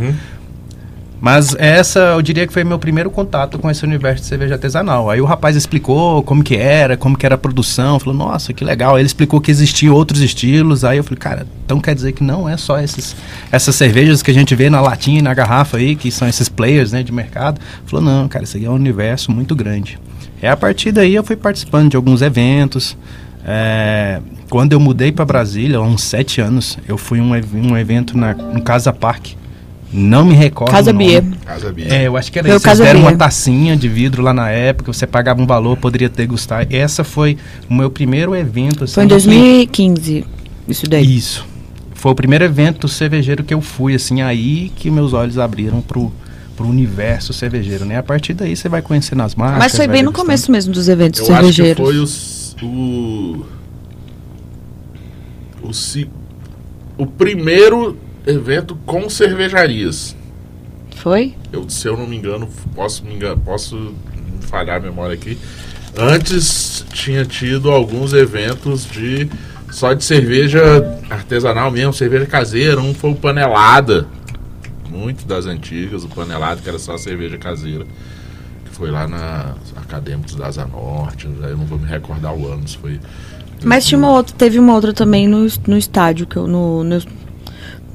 [1.25, 5.09] Mas essa, eu diria que foi meu primeiro contato com esse universo de cerveja artesanal.
[5.09, 7.99] Aí o rapaz explicou como que era, como que era a produção.
[7.99, 8.93] Falou, nossa, que legal.
[8.93, 10.85] Aí ele explicou que existiam outros estilos.
[10.85, 13.15] Aí eu falei, cara, então quer dizer que não é só esses,
[13.51, 16.47] essas cervejas que a gente vê na latinha e na garrafa aí, que são esses
[16.47, 17.59] players né, de mercado.
[17.87, 19.97] Falou, não, cara, isso aqui é um universo muito grande.
[20.43, 22.95] E a partir daí eu fui participando de alguns eventos.
[23.43, 28.15] É, quando eu mudei para Brasília, há uns sete anos, eu fui um, um evento
[28.15, 29.35] na, no Casa Parque.
[29.97, 30.71] Não me recordo.
[30.71, 30.91] Casa.
[30.91, 31.23] Bia.
[31.45, 31.87] Casa Bia.
[31.93, 32.65] É, eu acho que era Foi isso.
[32.67, 33.09] Eles Casa deram Bia.
[33.09, 36.67] uma tacinha de vidro lá na época, você pagava um valor, poderia degustar.
[36.69, 37.37] Essa foi
[37.69, 38.83] o meu primeiro evento.
[38.83, 40.25] Assim, Foi em 2015,
[40.67, 41.15] isso daí.
[41.15, 41.45] Isso.
[41.93, 46.11] Foi o primeiro evento cervejeiro que eu fui, assim, aí que meus olhos abriram pro,
[46.57, 47.97] pro universo cervejeiro, né?
[47.97, 49.59] A partir daí você vai conhecendo as marcas.
[49.59, 50.25] Mas foi bem no degustando.
[50.25, 51.85] começo mesmo dos eventos Eu acho que cervejeiros.
[51.85, 53.45] foi os- o.
[55.63, 56.09] O, ci-
[56.97, 60.15] o primeiro evento com cervejarias.
[60.95, 61.35] Foi?
[61.51, 63.93] Eu, se eu não me engano, posso me engano, posso
[64.41, 65.37] falhar a memória aqui.
[65.97, 69.29] Antes tinha tido alguns eventos de
[69.71, 70.61] só de cerveja
[71.09, 72.79] artesanal mesmo, cerveja caseira.
[72.79, 74.07] Um foi o Panelada,
[74.89, 77.85] muito das antigas, o Panelada que era só cerveja caseira.
[78.65, 82.67] Que foi lá na Acadêmicos da Asa Norte, eu não vou me recordar o ano,
[82.67, 82.99] se foi.
[83.63, 87.01] Mas tinha uma outra, teve uma outra também no, no estádio, que eu, no, no,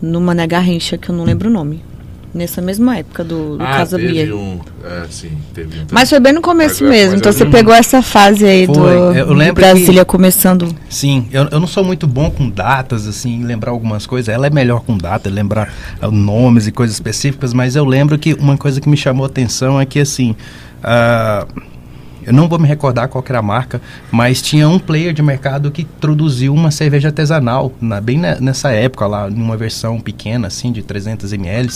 [0.00, 1.82] no Mané Garrincha, que eu não lembro o nome.
[2.32, 4.36] Nessa mesma época do, do Ah, Casa teve Bia.
[4.36, 4.60] um.
[4.84, 5.86] É, sim, teve um.
[5.90, 7.10] Mas foi bem no começo Mas é- mesmo.
[7.10, 7.58] mas Então você lembro.
[7.58, 8.76] pegou essa fase aí Foi.
[8.76, 10.72] do, Eu do lembro Brasília começando.
[10.88, 14.32] Sim, eu, eu não sou muito bom com datas, assim, lembrar algumas coisas.
[14.32, 18.34] Ela é melhor com data, lembrar ah, nomes e coisas específicas, mas eu lembro que
[18.34, 20.36] uma coisa que me chamou a atenção é que, assim,
[20.84, 21.48] ah,
[22.24, 23.80] eu não vou me recordar qual que era a marca,
[24.10, 28.70] mas tinha um player de mercado que produziu uma cerveja artesanal, na- bem ne- nessa
[28.70, 31.68] época lá, numa versão pequena, assim, de 300 ml,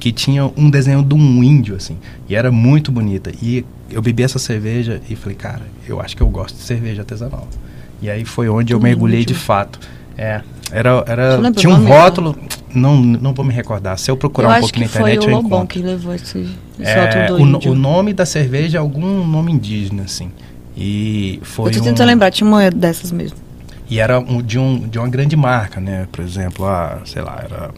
[0.00, 1.96] que tinha um desenho de um índio, assim,
[2.28, 3.32] e era muito bonita.
[3.42, 7.02] E eu bebi essa cerveja e falei, cara, eu acho que eu gosto de cerveja
[7.02, 7.46] artesanal.
[8.00, 9.78] E aí foi onde eu mergulhei de fato.
[10.18, 10.40] É,
[10.72, 12.36] era, era tinha um rótulo,
[12.74, 13.98] não, não vou me recordar.
[13.98, 15.66] Se eu Eu procurar um acho pouco na internet eu Lobão encontro.
[15.68, 16.38] que levou esse,
[16.80, 20.30] esse É, rótulo do o, no- o nome da cerveja é algum nome indígena, assim.
[20.76, 23.36] E foi eu tô um- tentando lembrar, tinha uma dessas mesmo.
[23.90, 26.06] E era um- de, um, de uma grande marca, né?
[26.10, 27.70] Por exemplo, a, sei lá, era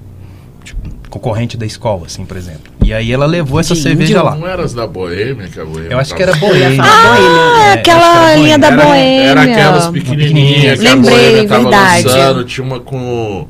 [0.62, 2.72] tipo, concorrente da escola, assim, por exemplo.
[2.82, 4.24] E aí ela levou essa De cerveja índio?
[4.24, 4.34] lá.
[4.34, 6.82] Não era as da Boêmia que a Boêmia Eu acho que era Boêmia.
[6.82, 8.86] Ah, É, aquela era linha da Boêmia.
[8.92, 9.22] Boêmia.
[9.30, 12.04] Era aquelas pequenininhas que a Lembrei, Boêmia tava verdade.
[12.06, 12.44] lançando.
[12.44, 13.46] Tinha uma com...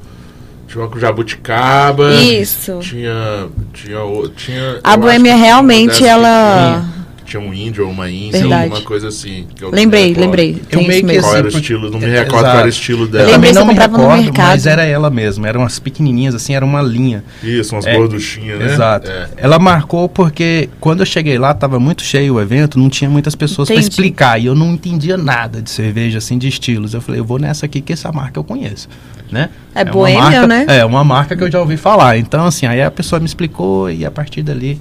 [0.69, 2.15] Tinha uma com jabuticaba.
[2.15, 2.79] Isso.
[2.81, 3.47] Tinha...
[3.73, 3.99] Tinha...
[4.37, 6.85] tinha A Boêmia realmente, ela-
[7.25, 8.63] Tinha um índio ou uma índia, Verdade.
[8.65, 9.47] alguma coisa assim.
[9.61, 10.63] eu Lembrei, recordo lembrei.
[10.71, 11.23] Eu meio que mesmo.
[11.23, 11.91] Qual assim, era o estilo?
[11.91, 13.25] Não me É, recordo qual era o estilo Eu dela.
[13.31, 14.47] Lembrei, também você não me comprava no recordo, mercado.
[14.49, 15.49] mas era ela mesma.
[15.49, 17.25] Eram umas pequenininhas, assim, era uma linha.
[17.43, 18.67] Isso, umas É, gorduchinhas, né?
[18.75, 19.11] Exato.
[19.11, 19.29] É.
[19.39, 23.35] Ela marcou porque quando eu cheguei lá, tava muito cheio o evento, não tinha muitas
[23.35, 24.39] pessoas para explicar.
[24.41, 26.93] E eu não entendia nada de cerveja, assim, de estilos.
[26.95, 28.89] Eu falei, eu vou nessa aqui, que essa marca eu conheço.
[29.33, 29.49] Né?
[29.75, 30.67] É uma boêmia, marca- né?
[30.69, 32.19] É, uma marca que eu já ouvi falar.
[32.19, 34.79] Então, assim, aí a pessoa me explicou e a partir dali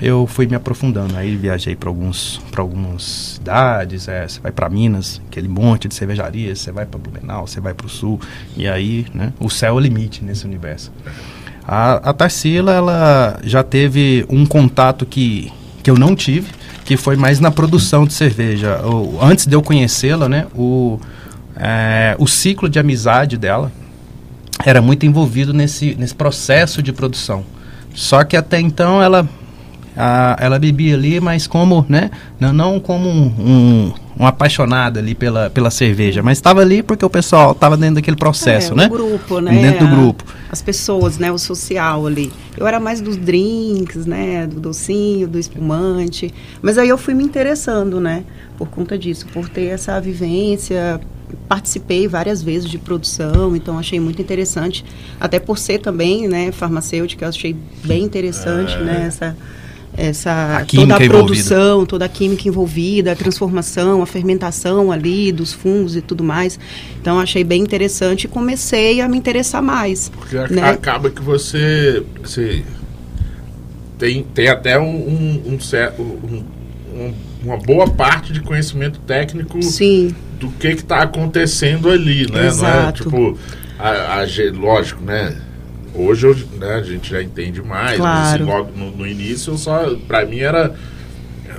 [0.00, 1.16] eu fui me aprofundando.
[1.16, 5.94] Aí viajei para alguns para algumas cidades, é, você vai para Minas, aquele monte de
[5.94, 8.20] cervejarias, você vai para Blumenau, você vai para o sul
[8.56, 10.90] e aí, né, o céu é o limite nesse universo.
[11.66, 15.50] A, a Tarsila, ela já teve um contato que,
[15.82, 16.48] que eu não tive,
[16.84, 18.80] que foi mais na produção de cerveja.
[18.86, 21.00] O- antes de eu conhecê-la, né, o,
[21.56, 23.72] é, o ciclo de amizade dela
[24.64, 27.44] era muito envolvido nesse, nesse processo de produção.
[27.94, 29.26] Só que até então ela
[29.96, 32.10] a- ela bebia ali, mas como, né?
[32.40, 37.04] Não, não como um, um, um apaixonado ali pela, pela cerveja, mas estava ali porque
[37.04, 38.88] o pessoal estava dentro daquele processo, é, né?
[38.88, 39.52] Grupo, né?
[39.60, 40.24] Dentro do A- grupo.
[40.50, 41.32] As pessoas, né?
[41.32, 42.32] O social ali.
[42.56, 44.46] Eu era mais dos drinks, né?
[44.46, 46.32] Do docinho, do espumante.
[46.62, 48.22] Mas aí eu fui me interessando, né?
[48.56, 51.00] Por conta disso, por ter essa vivência.
[51.48, 54.84] Participei várias vezes de produção, então achei muito interessante.
[55.18, 56.52] Até por ser também, né?
[56.52, 59.06] Farmacêutica, eu achei bem interessante, né?
[59.08, 59.36] Essa,
[59.96, 61.08] essa A toda a envolvida.
[61.10, 66.58] produção, toda a química envolvida, a transformação, a fermentação ali dos fungos e tudo mais.
[67.00, 70.08] Então achei bem interessante e comecei a me interessar mais.
[70.10, 70.62] Porque né?
[70.68, 72.64] acaba que você, você
[73.98, 75.58] tem, tem até um, um, um
[75.98, 76.44] um-
[76.94, 82.38] um- uma boa parte de conhecimento técnico Sim, do que está acontecendo ali, né?
[82.38, 83.04] Não é Exato.
[83.04, 83.38] tipo,
[83.78, 85.36] a, a lógico, né?
[85.94, 88.58] Hoje eu, né, a gente já entende mais, mas assim, Claro.
[88.58, 90.74] logo no, no início só, para mim era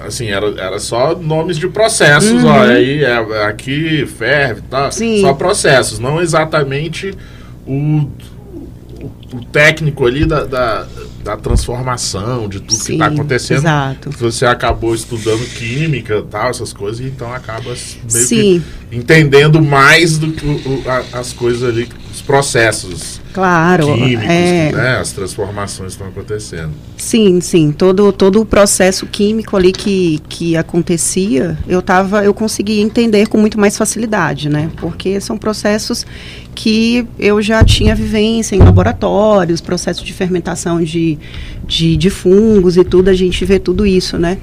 [0.05, 4.85] assim, era, era só nomes de processos, ó, aí é, aqui ferve, tá?
[4.85, 4.91] Uhum.
[4.91, 5.21] Sim.
[5.21, 7.13] Só processos, não exatamente
[7.65, 7.73] o,
[9.01, 10.85] o, o técnico ali da, da,
[11.23, 12.93] da transformação, de tudo que sim.
[12.93, 13.59] está acontecendo.
[13.59, 14.09] Exato.
[14.19, 17.63] Você acabou estudando química tal, essas coisas, então acaba
[18.11, 18.63] meio Sim.
[18.91, 21.87] que entendendo mais do que o- a- as coisas ali,
[22.25, 23.93] processos Claro.
[23.93, 26.71] químicos, é, né, as transformações estão acontecendo.
[26.97, 27.71] Sim, sim.
[27.71, 33.37] Todo, todo o processo químico ali que, que acontecia, eu tava, eu conseguia entender com
[33.37, 34.71] muito mais facilidade, né?
[34.77, 36.05] Porque são processos
[36.55, 41.19] que eu já tinha vivência em laboratórios, processos de fermentação de,
[41.67, 44.37] de, de fungos e tudo, a gente vê tudo isso, né?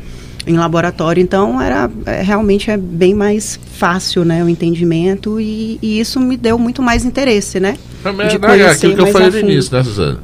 [0.46, 6.00] Em laboratório, então era é, realmente é bem mais fácil, né, o entendimento e, e
[6.00, 7.76] isso me deu muito mais interesse, né?
[8.02, 10.18] Também, De né, conhecer aquilo que eu falei a no início, né, Suzana?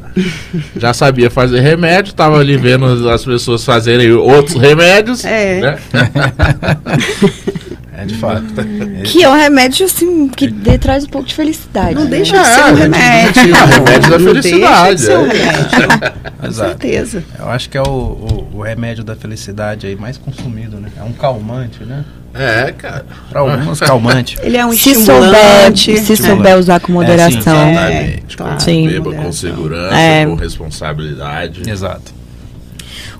[0.76, 5.24] Já sabia fazer remédio, tava ali vendo as pessoas fazerem outros remédios.
[5.24, 5.60] É.
[5.60, 5.78] Né?
[8.00, 8.44] É de fato.
[9.04, 11.96] Que é um remédio, assim, que dê, traz um pouco de felicidade.
[11.96, 12.10] Não né?
[12.10, 13.42] deixa É, de ser um remédio.
[13.42, 15.02] é remédio da de felicidade,
[16.24, 16.30] um é.
[16.40, 16.68] Com Exato.
[16.70, 17.24] certeza.
[17.38, 20.90] Eu acho que é o, o, o remédio da felicidade aí mais consumido, né?
[20.96, 22.04] É um calmante, né?
[22.34, 23.06] É, cara.
[23.30, 24.36] Para alguns, calmante.
[24.42, 25.16] Ele é um Se souber,
[25.72, 25.98] estimulante.
[25.98, 26.16] se É.
[26.16, 27.56] souber usar com moderação.
[27.56, 28.36] É, Exatamente.
[28.36, 28.60] claro.
[28.60, 28.88] Sim.
[28.88, 30.26] Beba com segurança, É.
[30.26, 31.68] com responsabilidade.
[31.68, 32.12] Exato.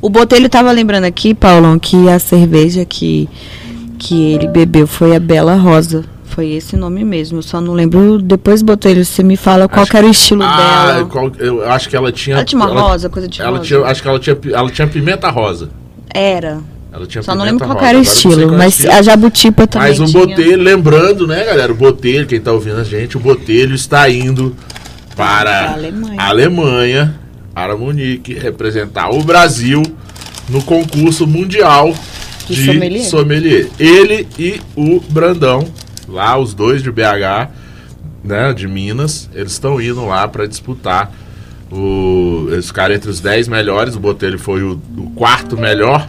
[0.01, 3.29] O Botelho tava lembrando aqui, Paulão, que a cerveja que,
[3.99, 6.05] que ele bebeu foi a Bela Rosa.
[6.39, 7.43] Foi esse nome mesmo.
[7.43, 8.23] Só não lembro.
[8.23, 11.05] Depois, Botelho, você me fala qual Acho- que era o estilo Ah, dela.
[11.07, 12.37] qual- eu acho que ela tinha.
[12.37, 13.65] Ela tinha uma rosa, coisa de ela rosa.
[13.65, 15.69] Tinha, acho que ela tinha, ela tinha pimenta rosa.
[16.15, 16.61] Era.
[16.93, 18.43] Ela tinha Só não lembro qual era o estilo.
[18.51, 20.27] qual é Mas a Jabutipa também Mas o tinha.
[20.29, 21.73] Botelho, lembrando, né, galera?
[21.73, 24.55] O Botelho, quem tá ouvindo a gente, o Botelho está indo
[25.17, 26.21] para Pra Alemanha.
[26.21, 27.15] a Alemanha,
[27.53, 29.83] para Munique, representar o Brasil
[30.49, 31.93] no concurso mundial
[32.49, 33.05] De de, sommelier.
[33.07, 33.67] sommelier.
[33.77, 35.67] Ele e o Brandão,
[36.09, 37.51] lá os dois de BH,
[38.25, 41.13] né, de Minas, eles estão indo lá para disputar
[41.71, 46.09] o, eles ficaram entre os 10 melhores, o Botelho foi o, o quarto melhor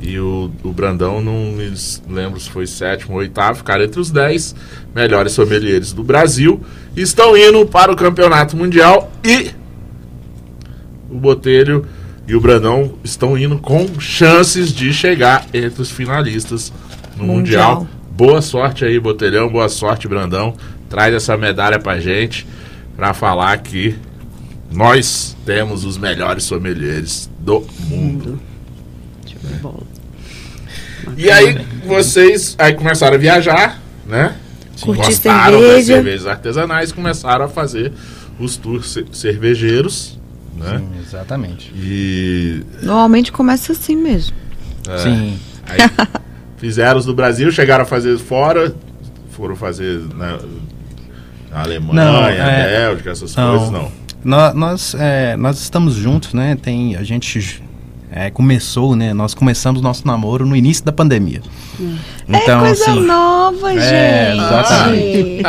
[0.00, 1.72] e o, o Brandão, não me
[2.08, 4.54] lembro se foi sétimo ou oitavo, ficaram entre os 10
[4.94, 6.60] melhores sommeliers do Brasil.
[6.96, 9.50] Estão indo para o campeonato mundial e
[11.10, 11.86] o Botelho
[12.26, 16.72] e o Brandão estão indo com chances de chegar entre os finalistas
[17.16, 17.80] no Mundial.
[17.80, 17.95] Mundial.
[18.16, 20.54] Boa sorte aí, Botelhão, boa sorte, Brandão.
[20.88, 22.46] Traz essa medalha pra gente
[22.96, 23.94] pra falar que
[24.72, 28.40] nós temos os melhores sommeliers do mundo.
[29.26, 29.82] Show de bola.
[31.16, 34.34] E aí vocês aí começaram a viajar, né?
[34.80, 35.94] Curtir Gostaram das cerveja.
[35.94, 37.92] cervejas artesanais, começaram a fazer
[38.38, 40.18] os tours ce- cervejeiros,
[40.56, 40.78] né?
[40.78, 41.72] Sim, exatamente.
[41.74, 44.34] E Normalmente começa assim mesmo.
[44.88, 45.38] é, Sim.
[45.66, 45.78] aí
[46.56, 48.74] fizeram os do Brasil, chegaram a fazer fora,
[49.30, 50.38] foram fazer na,
[51.50, 53.50] na Alemanha, Não, é, Bélgica, essas não.
[53.50, 53.92] coisas, não.
[54.24, 56.56] Nó- Nós, é, nós estamos juntos, né?
[56.60, 57.62] Tem, a gente
[58.10, 59.12] é, começou, né?
[59.14, 61.42] Nós começamos nosso namoro no início da pandemia.
[62.28, 64.44] Então, é coisa assim, nova, É, gente.
[64.44, 65.42] exatamente.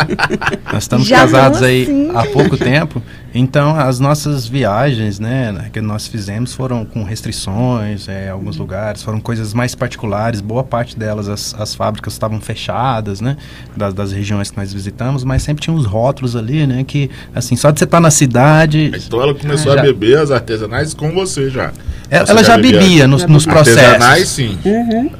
[0.73, 2.11] nós estamos Já casados aí assim.
[2.15, 3.01] há pouco tempo.
[3.33, 9.19] Então, as nossas viagens, né, que nós fizemos foram com restrições, é, alguns lugares, foram
[9.19, 10.41] coisas mais particulares.
[10.41, 13.37] Boa parte delas, as, as fábricas estavam fechadas, né,
[13.75, 17.55] das, das regiões que nós visitamos, mas sempre tinha uns rótulos ali, né, que, assim,
[17.55, 19.79] só de você estar na cidade, Então ela começou Já.
[19.81, 21.71] a beber as artesanais com você já.
[22.09, 24.29] ela, Você ela já bebia nos, nos Artesanais, processos.
[24.29, 24.57] sim.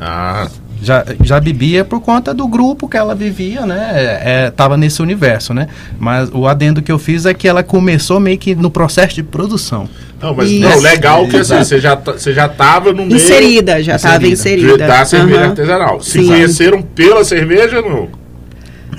[0.02, 0.48] Ah,
[0.82, 3.92] já, já bebia por conta do grupo que ela vivia, né?
[3.94, 5.68] É, é, tava nesse universo, né?
[6.00, 9.24] Mas o adendo que eu fiz é que ela começou meio que no processo de
[9.24, 9.90] produção.
[10.22, 10.62] não, mas Isso.
[10.62, 14.26] não, legal que assim, você já, tá- você já tava no meio Inserida, já estava
[14.28, 14.68] Inserida.
[14.68, 14.88] inserida.
[14.88, 15.50] da cerveja Aham.
[15.50, 16.02] artesanal.
[16.02, 16.28] Se Sim.
[16.28, 18.10] conheceram pela cerveja, não?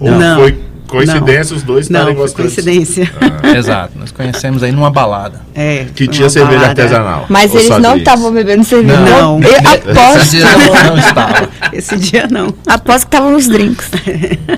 [0.01, 0.41] Ou Não.
[0.41, 2.49] foi coincidência os dois estarem Não, gostando?
[2.49, 3.11] coincidência.
[3.57, 3.99] Exato.
[3.99, 5.43] Nós conhecemos aí numa balada.
[5.55, 6.83] É, Que tinha cerveja balada.
[6.83, 7.27] artesanal.
[7.29, 8.99] Mas eles não estavam bebendo cerveja.
[9.01, 9.41] Não.
[9.41, 11.49] Eu Esse aposto, dia não, não estava.
[11.73, 12.55] Esse dia não.
[12.67, 13.91] aposto que estavam nos drinks.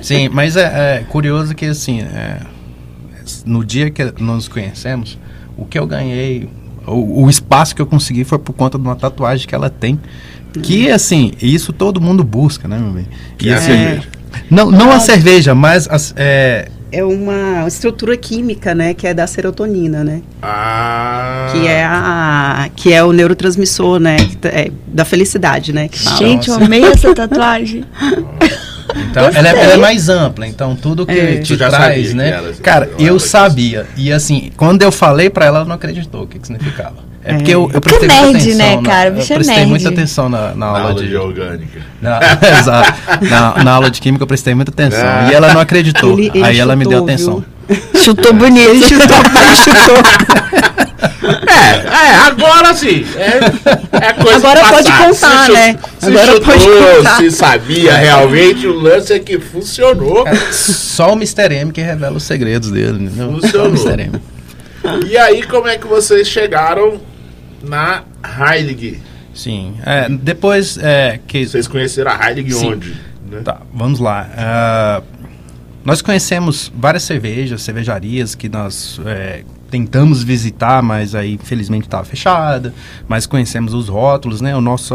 [0.02, 0.62] Sim, mas é,
[1.00, 2.38] é curioso que assim, é,
[3.44, 5.18] no dia que nós nos conhecemos,
[5.56, 6.48] o que eu ganhei,
[6.86, 10.00] o, o espaço que eu consegui foi por conta de uma tatuagem que ela tem.
[10.62, 13.06] Que assim, isso todo mundo busca, né, meu bem?
[13.38, 14.00] Que E é a assim,
[14.50, 19.26] Não, não a cerveja, mas as, é, É uma estrutura química, né, que é da
[19.26, 20.22] serotonina, né?
[20.42, 21.48] Ah.
[21.52, 26.16] Que é a que é o neurotransmissor, né, que é, da felicidade, né, que fala.
[26.16, 27.84] Gente, eu amei essa tatuagem.
[29.08, 31.38] Então, ela é, ela é mais ampla, então tudo que É.
[31.38, 32.28] te Tu já traz, né?
[32.30, 33.86] era- Cara, ela eu sabia.
[33.96, 36.96] E assim, quando eu falei pra ela, ela não acreditou o que, que significava.
[37.22, 37.35] É, É.
[37.35, 38.56] porque eu, eu prestei muita nerd, atenção.
[38.59, 39.09] né, na- cara?
[39.09, 39.68] eu Bicho é prestei nerd.
[39.68, 41.09] muita atenção na, na Na aula aula de.
[41.09, 41.80] de orgânica.
[42.00, 42.18] na-
[42.59, 42.94] exato.
[43.28, 45.04] Na, na aula de química eu prestei muita atenção.
[45.06, 45.28] Ah.
[45.30, 46.12] E ela não acreditou.
[46.18, 47.44] Ele- ele Aí ela me deu chutou, atenção.
[48.02, 48.70] Chutou bonito.
[51.46, 53.04] É, é, agora sim.
[53.16, 55.78] É, é coisa Agora pode contar, Se né?
[55.98, 56.64] Se Agora chutou, pode
[56.96, 57.16] contar.
[57.18, 60.24] se sabia realmente, o lance é que funcionou.
[60.52, 61.54] Só o Mr.
[61.54, 63.04] M que revela os segredos dele.
[63.04, 63.40] Entendeu?
[63.50, 63.98] Só o Funcionou.
[63.98, 64.02] Mr.
[64.02, 64.20] M.
[65.09, 67.00] E aí, como é que vocês chegaram
[67.62, 68.02] na
[68.52, 69.00] Heilig?
[69.34, 69.74] Sim.
[69.84, 71.46] É, depois é, que.
[71.46, 72.72] Vocês conheceram a Heilig Sim.
[72.72, 72.94] onde?
[73.30, 73.40] né?
[73.44, 74.28] Tá, vamos lá.
[74.36, 75.02] Ah,
[75.84, 82.74] nós conhecemos várias cervejas, cervejarias que nós é, tentamos visitar, mas aí infelizmente estava fechada.
[83.08, 84.54] Mas conhecemos os rótulos, né?
[84.56, 84.94] O nosso,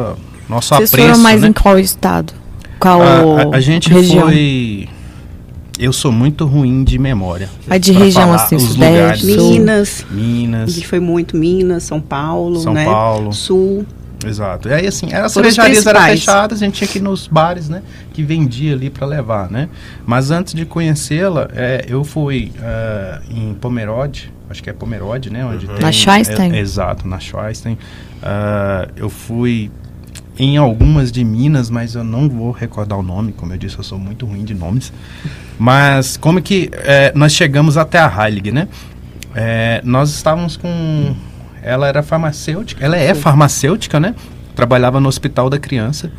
[0.50, 1.10] nosso Vocês apreço.
[1.10, 1.48] foram mais né?
[1.48, 2.34] em qual estado?
[2.78, 3.06] Qual a,
[3.54, 4.24] a- a gente região?
[4.28, 4.90] foi.
[5.78, 7.50] Eu sou muito ruim de memória.
[7.68, 9.26] Mas de região, assim, Sudeste.
[9.26, 12.86] Minas, a Minas, gente foi muito Minas, São Paulo, São né?
[12.86, 13.34] Paulo.
[13.34, 13.86] Sul.
[14.26, 14.70] Exato.
[14.70, 17.84] E aí, assim, as cervejarias eram fechadas, a gente tinha que ir nos bares, né?
[18.14, 19.70] Que vendia ali para levar, né?
[20.06, 25.46] Mas antes de conhecê-la, é, eu fui ah, em Pomerode, acho que é Pomerode, né?
[25.46, 26.54] Onde tem, Na Schweinstein.
[26.54, 27.78] é, exato, na Schweinstein.
[28.24, 29.70] Ah, eu fui
[30.38, 33.84] em algumas de Minas, mas eu não vou recordar o nome, como eu disse, eu
[33.84, 34.92] sou muito ruim de nomes.
[35.58, 38.68] Mas como que é, nós chegamos até a Heilig, né?
[39.34, 41.16] É, nós estávamos com.
[41.62, 44.14] Ela era farmacêutica, ela é farmacêutica, né?
[44.56, 46.12] Trabalhava no Hospital da Criança.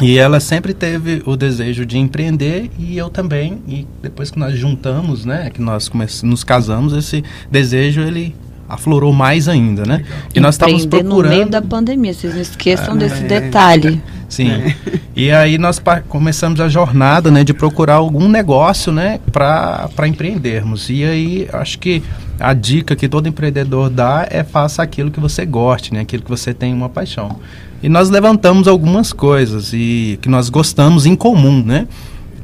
[0.00, 3.62] E ela sempre teve o desejo de empreender e eu também.
[3.68, 5.50] E depois que nós juntamos, né?
[5.50, 5.90] Que nós
[6.22, 8.34] nos casamos, esse desejo ele
[8.68, 10.04] aflorou mais ainda, né?
[10.34, 11.22] E nós estávamos procurando.
[11.22, 13.26] no meio da pandemia, vocês não esqueçam Ah, desse é.
[13.26, 14.02] detalhe.
[14.28, 14.50] Sim.
[15.16, 20.90] E aí nós começamos a jornada, né, de procurar algum negócio, né, para empreendermos.
[20.90, 22.02] E aí acho que
[22.40, 26.28] a dica que todo empreendedor dá é faça aquilo que você goste, né, aquilo que
[26.28, 27.38] você tem uma paixão.
[27.80, 31.86] E nós levantamos algumas coisas e que nós gostamos em comum, né?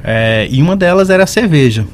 [0.01, 1.85] É, e uma delas era a cerveja.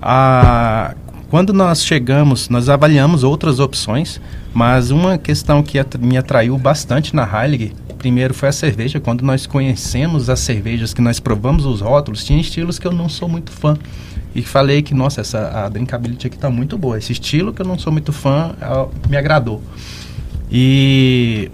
[0.00, 0.94] A,
[1.34, 4.20] quando nós chegamos, nós avaliamos outras opções,
[4.54, 9.00] mas uma questão que me atraiu bastante na Heilig, primeiro foi a cerveja.
[9.00, 13.08] Quando nós conhecemos as cervejas, que nós provamos os rótulos, tinha estilos que eu não
[13.08, 13.76] sou muito fã.
[14.32, 16.98] E falei que, nossa, essa, a drinkability aqui tá muito boa.
[16.98, 19.60] Esse estilo que eu não sou muito fã ah, me agradou.
[20.48, 21.50] E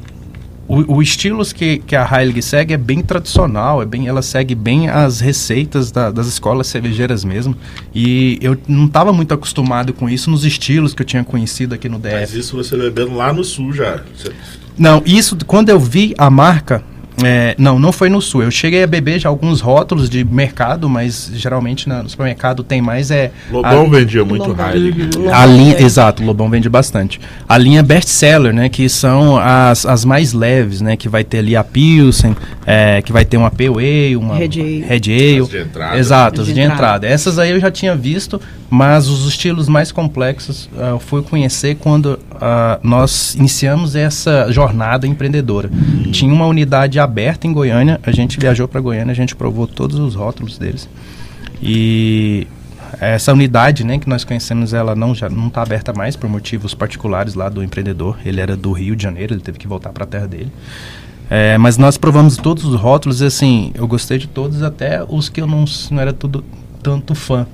[0.72, 4.54] o, o estilos que, que a Heilig segue é bem tradicional, é bem, ela segue
[4.54, 7.56] bem as receitas da- das escolas cervejeiras mesmo.
[7.94, 11.88] E eu não estava muito acostumado com isso nos estilos que eu tinha conhecido aqui
[11.88, 12.14] no DF.
[12.14, 14.00] Mas isso você bebendo lá no sul já.
[14.16, 14.33] Você-
[14.78, 16.83] Não, isso quando eu vi a marca.
[17.25, 18.42] É, não, não foi no sul.
[18.42, 22.81] Eu cheguei a beber já alguns rótulos de mercado, mas geralmente na- no supermercado tem
[22.81, 23.31] mais é.
[23.50, 24.66] Lobão a- vendia muito Lobão.
[25.33, 25.83] A linha, é.
[25.83, 27.21] exato, o Lobão vende bastante.
[27.48, 31.38] A linha best seller, né, que são as, as mais leves, né, que vai ter
[31.38, 34.81] ali a Pilsen, é, que vai ter uma Ale, uma Red Ale.
[34.81, 35.40] Red Ale.
[35.40, 35.98] As de entrada.
[35.98, 36.75] Exato, as De de, entrada.
[36.81, 37.06] entrada.
[37.06, 41.77] Essas aí eu já tinha visto, mas os estilos mais complexos ah, eu fui conhecer
[41.77, 45.71] quando ah, nós iniciamos essa jornada empreendedora.
[46.12, 47.10] Tinha uma unidade aberta
[47.44, 50.88] em Goiânia, a gente viajou para Goiânia, a gente provou todos os rótulos deles.
[51.63, 52.46] E
[53.00, 56.75] essa unidade, né, que nós conhecemos, ela não já não está aberta mais por motivos
[56.75, 58.19] particulares lá do empreendedor.
[58.25, 60.50] Ele era do Rio de Janeiro, ele teve que voltar para a terra dele.
[61.29, 65.29] É, mas nós provamos todos os rótulos e assim, eu gostei de todos, até os
[65.29, 66.44] que eu não, não era tudo
[66.83, 67.46] tanto fã.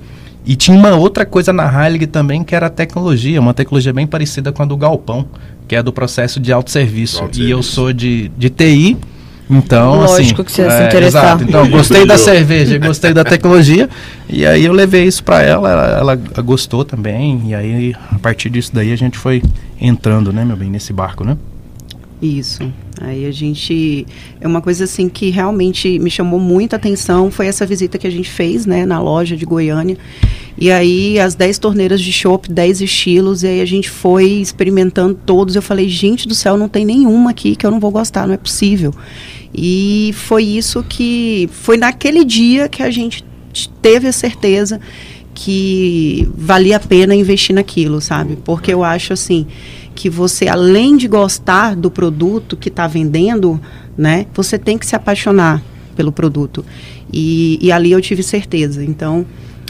[0.43, 4.07] E tinha uma outra coisa na Heilig também, que era a tecnologia, uma tecnologia bem
[4.07, 5.27] parecida com a do Galpão,
[5.67, 7.21] que é do processo de autosserviço.
[7.21, 7.49] Autosserviço.
[7.49, 8.97] E eu sou de, de TI,
[9.49, 11.25] então Lógico assim, que você ia se interessar.
[11.25, 13.89] Exato, então gostei da cerveja, gostei da tecnologia,
[14.29, 18.49] e aí eu levei isso para ela, ela, ela gostou também, e aí a partir
[18.49, 19.41] disso daí a gente foi
[19.79, 21.37] entrando, né, meu bem, nesse barco, né?
[22.21, 22.63] Isso.
[22.99, 24.07] Aí a gente.
[24.41, 27.29] É uma coisa assim que realmente me chamou muita atenção.
[27.29, 29.97] Foi essa visita que a gente fez, né, na loja de Goiânia.
[30.57, 35.13] E aí, as 10 torneiras de chopp, 10 estilos, e aí a gente foi experimentando
[35.13, 35.55] todos.
[35.55, 38.33] Eu falei, gente do céu, não tem nenhuma aqui que eu não vou gostar, não
[38.33, 38.91] é possível.
[39.53, 41.49] E foi isso que.
[41.51, 43.23] Foi naquele dia que a gente
[43.81, 44.79] teve a certeza
[45.33, 48.37] que valia a pena investir naquilo, sabe?
[48.43, 49.45] Porque eu acho assim
[49.93, 53.59] que você além de gostar do produto que está vendendo,
[53.97, 55.61] né, você tem que se apaixonar
[55.95, 56.63] pelo produto.
[57.11, 58.83] E, e ali eu tive certeza.
[58.83, 59.25] Então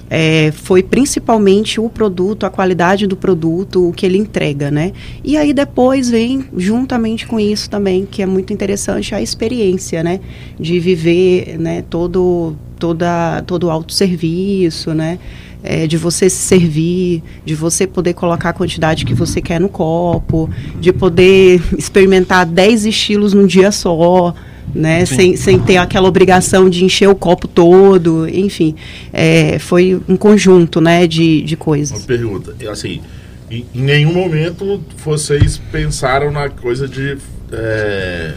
[0.10, 4.94] é, foi principalmente o produto, a qualidade do produto, o que ele entrega, né?
[5.24, 10.20] E aí depois vem, juntamente com isso também, que é muito interessante, a experiência, né?
[10.60, 15.20] De viver, né, todo, toda, todo o autosserviço, né?
[15.64, 19.68] É, de você se servir, de você poder colocar a quantidade que você quer no
[19.68, 20.50] copo,
[20.80, 24.34] de poder experimentar 10 estilos num dia só,
[24.74, 25.06] né?
[25.06, 28.76] Sem, sem ter aquela obrigação de encher o copo todo, enfim.
[29.12, 32.06] É, foi um conjunto, né, de, de Uma coisas.
[32.06, 32.56] pergunta.
[32.70, 33.02] Assim,
[33.50, 37.18] em, em nenhum momento vocês pensaram na coisa de
[37.52, 38.34] é,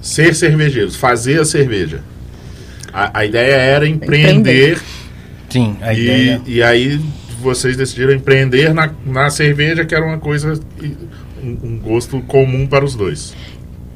[0.00, 2.02] ser cervejeiros, fazer a cerveja.
[2.92, 4.80] A, a ideia era empreender,
[5.48, 6.42] Sim, a e, ideia...
[6.46, 7.00] e aí
[7.40, 10.58] vocês decidiram empreender na, na cerveja, que era uma coisa,
[11.42, 13.34] um, um gosto comum para os dois.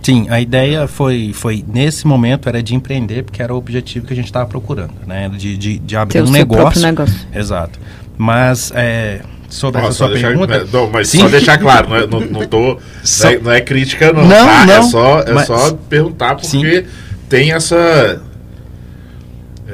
[0.05, 4.13] Sim, a ideia foi, foi, nesse momento, era de empreender, porque era o objetivo que
[4.13, 5.31] a gente estava procurando, né?
[5.31, 6.83] De, de, de abrir Ter o um negócio.
[6.83, 7.27] negócio.
[7.35, 7.79] Exato.
[8.19, 10.55] Mas, é, sobre essa só sua deixar, pergunta...
[10.57, 11.21] é, não, mas Sim.
[11.21, 14.27] só deixar claro, não, é, não, não tô, Só- não, é, não é crítica não,
[14.27, 14.63] Não, tá?
[14.63, 16.85] É não, só, é mas- só perguntar porque
[17.29, 18.21] tem essa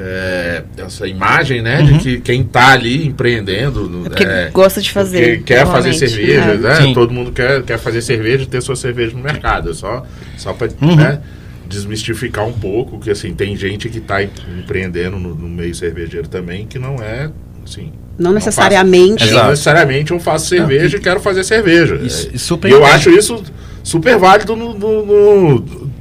[0.03, 1.97] é, essa imagem, né, Uhum.
[1.97, 5.37] de que quem tá ali empreendendo É porque é, gosta de fazer.
[5.39, 6.57] porque quer fazer cerveja, é.
[6.57, 6.75] né?
[6.75, 6.93] Sim.
[6.93, 9.69] Todo mundo quer, quer fazer cerveja e ter sua cerveja no mercado.
[9.71, 10.05] É só,
[10.37, 10.95] só para Uhum.
[10.95, 11.19] né,
[11.67, 16.65] desmistificar um pouco, que assim, tem gente que está empreendendo no, no meio cervejeiro também
[16.65, 17.29] que não é
[17.63, 17.91] assim.
[18.19, 19.23] Não necessariamente.
[19.23, 19.43] Exato.
[19.43, 21.95] não necessariamente eu faço cerveja e quero fazer cerveja.
[22.03, 23.41] Isso- É, super e eu acho isso
[23.83, 25.91] super válido no, no, no-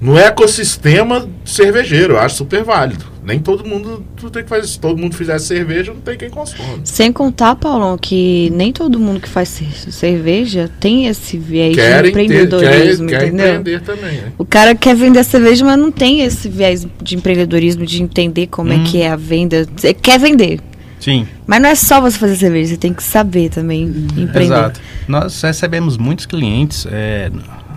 [0.00, 2.14] no ecossistema cervejeiro.
[2.14, 3.04] Eu acho super válido.
[3.24, 4.66] Nem todo mundo tu tem que fazer.
[4.66, 6.80] Se todo mundo fizesse cerveja, não tem quem consome.
[6.84, 11.76] Sem contar, Paulão, que nem todo mundo que faz cer- cerveja tem esse viés de
[11.80, 13.46] Querem ter, quer, empreendedorismo, quer entendeu?
[13.60, 14.32] empreender também, né?
[14.36, 18.72] O cara quer vender cerveja, mas não tem esse viés de empreendedorismo, de entender como
[18.72, 18.82] Hum.
[18.82, 19.66] é que é a venda.
[19.76, 20.58] Você quer vender.
[20.98, 23.82] Sim, Mas não é só você fazer cerveja, você tem que saber também
[24.16, 24.54] empreender.
[24.54, 24.80] Exato.
[25.08, 27.28] Nós recebemos muitos clientes é,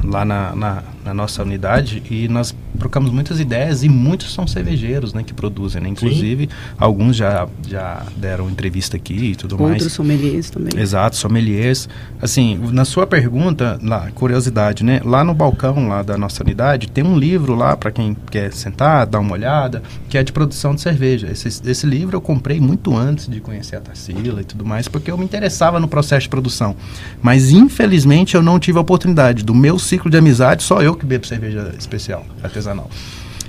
[0.04, 5.14] lá na, na, na nossa unidade e nós trocamos muitas ideias e muitos são cervejeiros
[5.14, 5.82] né, que produzem.
[5.82, 5.90] Né?
[5.90, 9.74] Inclusive, alguns já, já deram entrevista aqui e tudo mais.
[9.74, 10.78] Outros sommeliers também.
[10.78, 11.88] Exato, sommeliers.
[12.20, 15.00] Assim, na sua pergunta, lá, curiosidade, né?
[15.06, 19.06] Lá no balcão lá da nossa unidade tem um livro lá para quem quer sentar,
[19.06, 21.28] dar uma olhada, que é de produção de cerveja.
[21.32, 25.12] Esse, esse livro eu comprei muito antes de conhecer a Tarsila e tudo mais, porque
[25.12, 26.76] eu me interessava no processo de produção.
[27.22, 29.44] Mas infelizmente eu não tive a oportunidade.
[29.44, 32.90] Do meu ciclo de amizade, só eu que bebo cerveja especial, artesanal.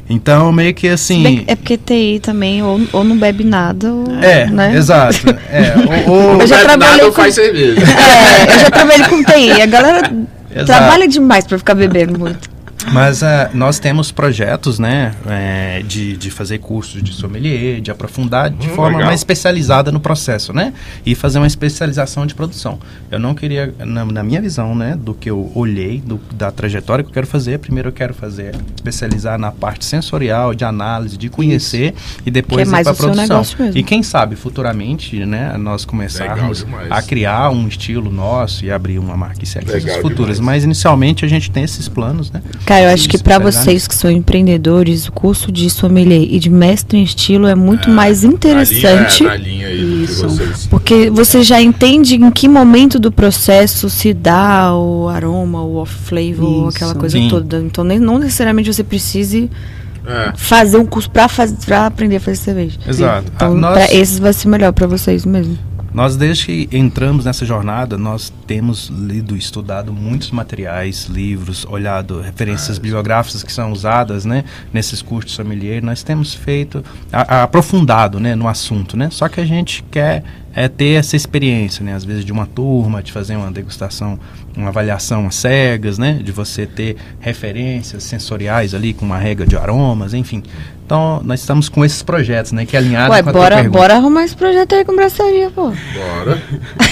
[0.08, 1.22] Então, meio que assim.
[1.22, 4.76] Bem, É porque TI também ou, ou não bebe nada, ou, É, né?
[4.76, 5.18] exato.
[5.50, 5.74] É,
[6.08, 7.80] ou- ou- Eu já Não bebe trabalhei nada, com- faz cerveja.
[7.80, 9.60] É, eu já trabalhei com TI.
[9.62, 9.98] A galera
[10.54, 10.66] Exato.
[10.66, 12.48] Trabalha demais pra ficar bebendo muito.
[12.92, 18.48] Mas ah, nós temos projetos, né, é, de, de fazer cursos de sommelier, de aprofundar
[18.50, 19.06] de Hum, forma legal.
[19.08, 20.72] mais especializada no processo, né,
[21.04, 22.78] e fazer uma especialização de produção.
[23.10, 27.02] Eu não queria, na, na minha visão, né, do que eu olhei, do- da trajetória
[27.04, 31.28] que eu quero fazer, primeiro eu quero fazer, especializar na parte sensorial, de análise, de
[31.28, 33.42] conhecer, e depois Que é ir mais para produção.
[33.74, 39.16] E quem sabe, futuramente, né, nós começarmos a criar um estilo nosso e abrir uma
[39.16, 40.36] marca e as futuras.
[40.36, 40.40] demais.
[40.40, 42.40] Mas inicialmente a gente tem esses planos, né?
[42.64, 46.38] Cara, eu acho que pra Especializar vocês que são empreendedores, o curso de sommelier e
[46.38, 49.22] de mestre em estilo é muito mais Na interessante.
[49.22, 50.28] linha, na linha aí do que Isso.
[50.28, 50.66] vocês.
[50.68, 56.68] Porque você já entende em que momento do processo se dá o aroma, o off-flavor,
[56.68, 56.76] Isso.
[56.76, 57.28] aquela coisa Sim.
[57.28, 57.58] toda.
[57.60, 59.50] Então, nem, não necessariamente você precise
[60.06, 60.32] É.
[60.36, 61.26] fazer um curso pra
[61.86, 62.78] aprender a fazer cerveja.
[62.86, 63.30] Exato.
[63.34, 65.58] Então, Ah, nós- pra esses vai ser melhor pra vocês mesmo.
[65.94, 72.76] Nós, desde que entramos nessa jornada, nós temos lido, estudado muitos materiais, livros, olhado referências
[72.76, 75.82] bibliográficas que são usadas né, nesses cursos sommelier.
[75.82, 79.08] Nós temos feito, a- a- aprofundado né, no assunto, né?
[79.10, 80.22] Só que a gente quer
[80.56, 81.94] é, ter essa experiência, né?
[81.94, 84.18] Às vezes de uma turma, de fazer uma degustação,
[84.56, 86.14] uma avaliação às cegas, né?
[86.14, 90.42] De você ter referências sensoriais ali com uma regra de aromas, enfim.
[90.86, 92.64] Então, nós estamos com esses projetos, né?
[92.64, 95.70] Que é alinhado Ué, com a bora, bora arrumar esse projeto aí com braçaria, pô.
[95.70, 96.42] Bora.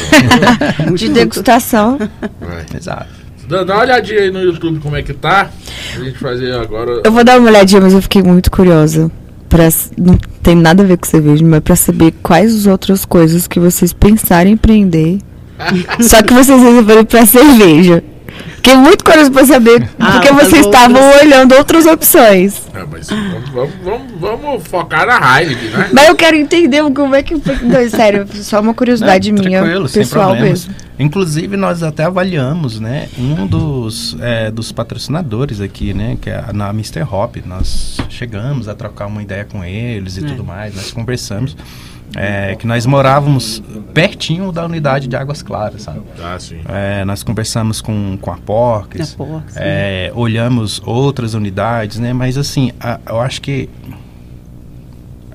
[0.94, 1.96] De degustação.
[2.38, 2.66] Vai.
[2.76, 3.24] Exato.
[3.48, 5.48] Dá, dá uma olhadinha aí no YouTube como é que tá.
[5.96, 7.00] A gente fazer agora.
[7.02, 9.10] Eu vou dar uma olhadinha, mas eu fiquei muito curiosa.
[9.54, 13.04] Pra, s- não tem nada a ver com cerveja, mas pra saber quais as outras
[13.04, 15.18] coisas que vocês pensarem em empreender.
[16.02, 18.02] só que vocês resolveram pra cerveja.
[18.56, 21.22] Fiquei muito curioso pra saber Ah, porque vocês estavam outras.
[21.22, 22.62] olhando outras opções.
[22.74, 25.90] É, mas vamos, vamos, vamos, vamos focar na Heineken, né?
[25.92, 27.56] Mas eu quero entender como é que foi.
[27.62, 30.66] Não, sério, só uma curiosidade Não, minha, tranquilo, sem pessoal problemas.
[30.66, 30.84] mesmo.
[30.98, 36.52] Inclusive, nós até avaliamos, né, um dos, é, dos patrocinadores aqui, né, que é a-
[36.52, 37.02] na Mr.
[37.02, 37.36] Hop.
[37.44, 40.28] Nós chegamos a trocar uma ideia com eles e É.
[40.28, 41.56] tudo mais, nós conversamos.
[42.16, 43.62] É, que nós morávamos
[43.92, 46.00] pertinho da unidade de Águas Claras, sabe?
[46.22, 46.60] Ah, sim.
[46.68, 49.16] É, nós conversamos com, com a Porques,
[49.56, 52.12] é, olhamos outras unidades, né?
[52.12, 53.68] Mas assim, a- eu acho que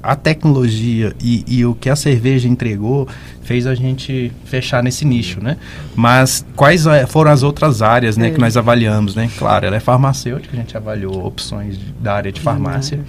[0.01, 3.05] a tecnologia e, e o que a cerveja entregou
[3.41, 5.57] fez a gente fechar nesse nicho, né?
[5.93, 8.32] Mas quais é, foram as outras áreas, né, É.
[8.32, 9.30] que nós avaliamos, né?
[9.38, 13.01] Claro, ela é farmacêutica, a gente avaliou opções de- da área de farmácia.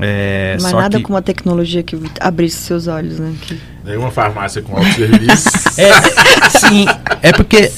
[0.00, 3.34] É, Mas só nada que, como a tecnologia que abrisse seus olhos, né?
[3.42, 5.48] Que- Nenhuma farmácia com autosserviço.
[5.78, 5.90] É,
[6.68, 6.84] sim,
[7.22, 7.72] é porque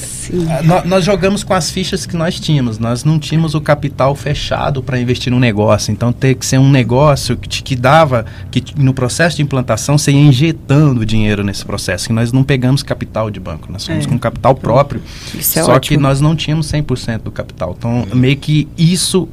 [0.64, 2.76] nó- nós jogamos com as fichas que nós tínhamos.
[2.78, 5.92] Nós não tínhamos o capital fechado para investir no negócio.
[5.92, 10.10] Então tem que ser um negócio que, que dava, que no processo de implantação você
[10.10, 12.10] ia injetando dinheiro nesse processo.
[12.10, 14.08] E nós não pegamos capital de banco, nós fomos É.
[14.08, 15.00] com capital próprio.
[15.32, 15.96] Isso é Só ótimo.
[15.96, 17.74] que nós não tínhamos 100% do capital.
[17.78, 19.28] Então meio que isso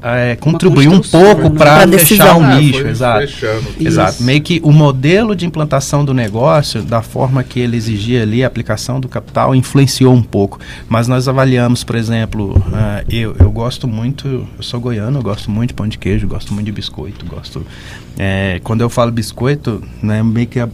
[0.00, 1.58] é, contribuiu um pouco né?
[1.58, 2.80] para fechar o Ah, nicho.
[2.80, 3.20] foi exato.
[3.20, 3.64] Fechando.
[3.80, 4.22] Exato.
[4.22, 8.46] Meio que o modelo de implantação do negócio, da forma que ele exigia ali, a
[8.46, 10.60] aplicação do capital, influenciou um pouco.
[10.88, 15.50] Mas nós avaliamos, por exemplo, ah, eu, eu gosto muito, eu sou goiano, eu gosto
[15.50, 17.66] muito de pão de queijo, gosto muito de biscoito, gosto.
[18.18, 20.68] é, quando eu falo biscoito, né, meio que a-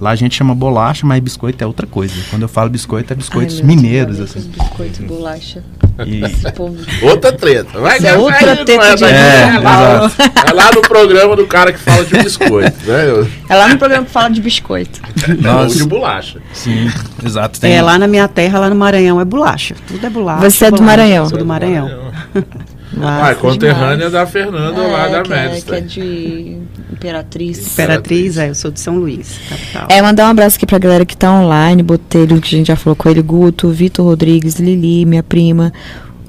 [0.00, 2.14] lá a gente chama bolacha, mas biscoito é outra coisa.
[2.30, 4.38] Quando eu falo biscoito, é biscoitos Ai, mineiros, assim.
[4.40, 5.62] esses Biscoitos, bolacha.
[6.06, 7.04] E-.
[7.06, 7.78] Outra treta.
[7.78, 9.08] Vai Isso é vai- outra vai- treta de É,
[9.54, 10.10] é, lá,
[10.48, 13.26] é lá no programa do cara que fala de biscoito, né?
[13.48, 15.00] É lá no programa que fala de biscoito.
[15.40, 16.38] Não, Nós- de bolacha.
[16.52, 16.90] Sim,
[17.24, 17.60] exato.
[17.60, 19.74] Tem, É, lá na minha terra, lá no Maranhão, é bolacha.
[19.86, 20.50] Tudo é bolacha.
[20.50, 20.96] Você é do bolacha.
[20.96, 21.28] Maranhão?
[21.28, 22.10] Sou do Maranhão.
[23.02, 24.12] Ah, é conterrânea demais.
[24.12, 25.80] da Fernanda lá É, da que é, que é Médica.
[25.80, 26.58] de
[26.92, 27.72] Imperatriz.
[27.72, 29.86] Imperatriz, é, eu sou de São Luís, capital.
[29.90, 32.76] É, mandar um abraço aqui pra galera que tá online, Botelho, que a gente já
[32.76, 35.72] falou com ele, Guto, Vitor Rodrigues, Lili, minha prima,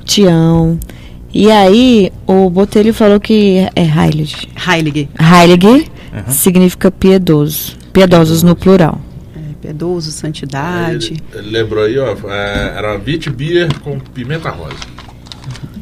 [0.06, 0.80] Tião.
[1.34, 4.50] E aí, o Botelho falou que é Heilig.
[4.68, 5.90] Heilig, Heilig
[6.28, 7.78] significa piedoso.
[7.94, 9.00] Piedosos no plural.
[9.36, 11.14] é, piedoso, santidade.
[11.34, 14.76] Ele, ele lembrou aí, ó, é, era Vit Beer com pimenta rosa.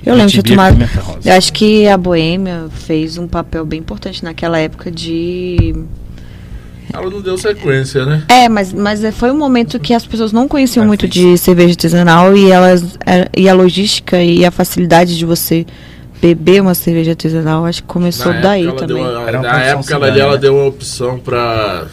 [0.06, 0.78] Eu lembro de ter tomado.
[1.02, 1.20] Rosa.
[1.30, 5.76] Eu acho que a Boêmia fez um papel bem importante naquela época de.
[6.92, 8.24] Ela não deu sequência, né?
[8.28, 11.70] É, mas, mas é- foi um momento que as pessoas não conheciam muito de cerveja
[11.72, 15.68] artesanal e elas é, e a logística e a facilidade de você
[16.20, 19.04] beber uma cerveja artesanal, acho que começou Na daí também.
[19.04, 20.38] Uma, Era uma na época ela, ela né?
[20.40, 21.86] deu uma opção pra.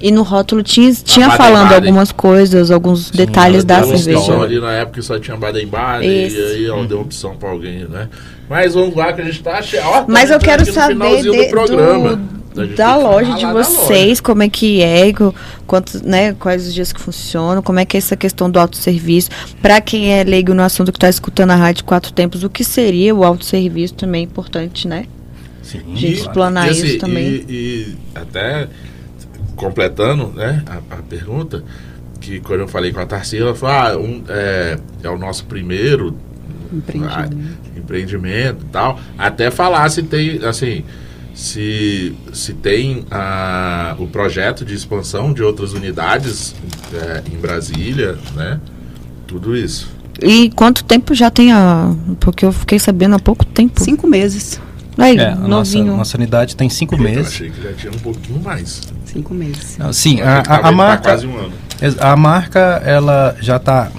[0.00, 1.88] E no rótulo tinha, tinha falando Baden.
[1.88, 4.38] algumas coisas, alguns detalhes ela da cerveja.
[4.42, 6.36] ali na época só tinha Baden Baden Isso.
[6.36, 8.08] e aí ela deu opção pra alguém, né?
[8.48, 9.60] Mas vamos lá que a gente tá.
[9.84, 12.16] Ó, tá Mas eu quero saber de- do programa.
[12.16, 15.12] do- A gente da loja de vocês, como é que é,
[15.66, 19.28] quantos, né, quais os dias que funcionam, como é que é essa questão do autosserviço.
[19.60, 22.62] Para quem é leigo no assunto que está escutando a Rádio Quatro Tempos, o que
[22.62, 25.06] seria o autosserviço também é importante, né?
[25.62, 27.24] Sim, De explanar E, assim, isso também.
[27.26, 28.68] E, e até
[29.56, 31.64] completando né, a, a pergunta,
[32.20, 35.44] que quando eu falei com a Tarcísio, ela falou, ah, um, é, é o nosso
[35.44, 36.16] primeiro
[37.08, 37.28] ah,
[37.76, 38.98] empreendimento e tal.
[39.18, 40.84] Até falar se tem, assim,
[41.34, 46.54] se, se tem ah, o projeto de expansão de outras unidades
[46.92, 48.60] é, em Brasília, né?
[49.26, 49.92] Tudo isso.
[50.22, 51.92] E quanto tempo já tem a.
[52.20, 53.82] Porque eu fiquei sabendo há pouco tempo.
[53.82, 54.60] Cinco meses.
[54.96, 55.96] Aí, É, a nossa, novinho.
[55.96, 57.26] nossa unidade tem cinco Eu meses.
[57.28, 58.80] achei que já tinha um pouquinho mais.
[59.04, 59.76] Cinco meses.
[59.78, 61.02] Não, Sim, Eu a, a, a marca.
[61.10, 61.52] quase um ano.
[62.00, 63.90] A marca, ela já está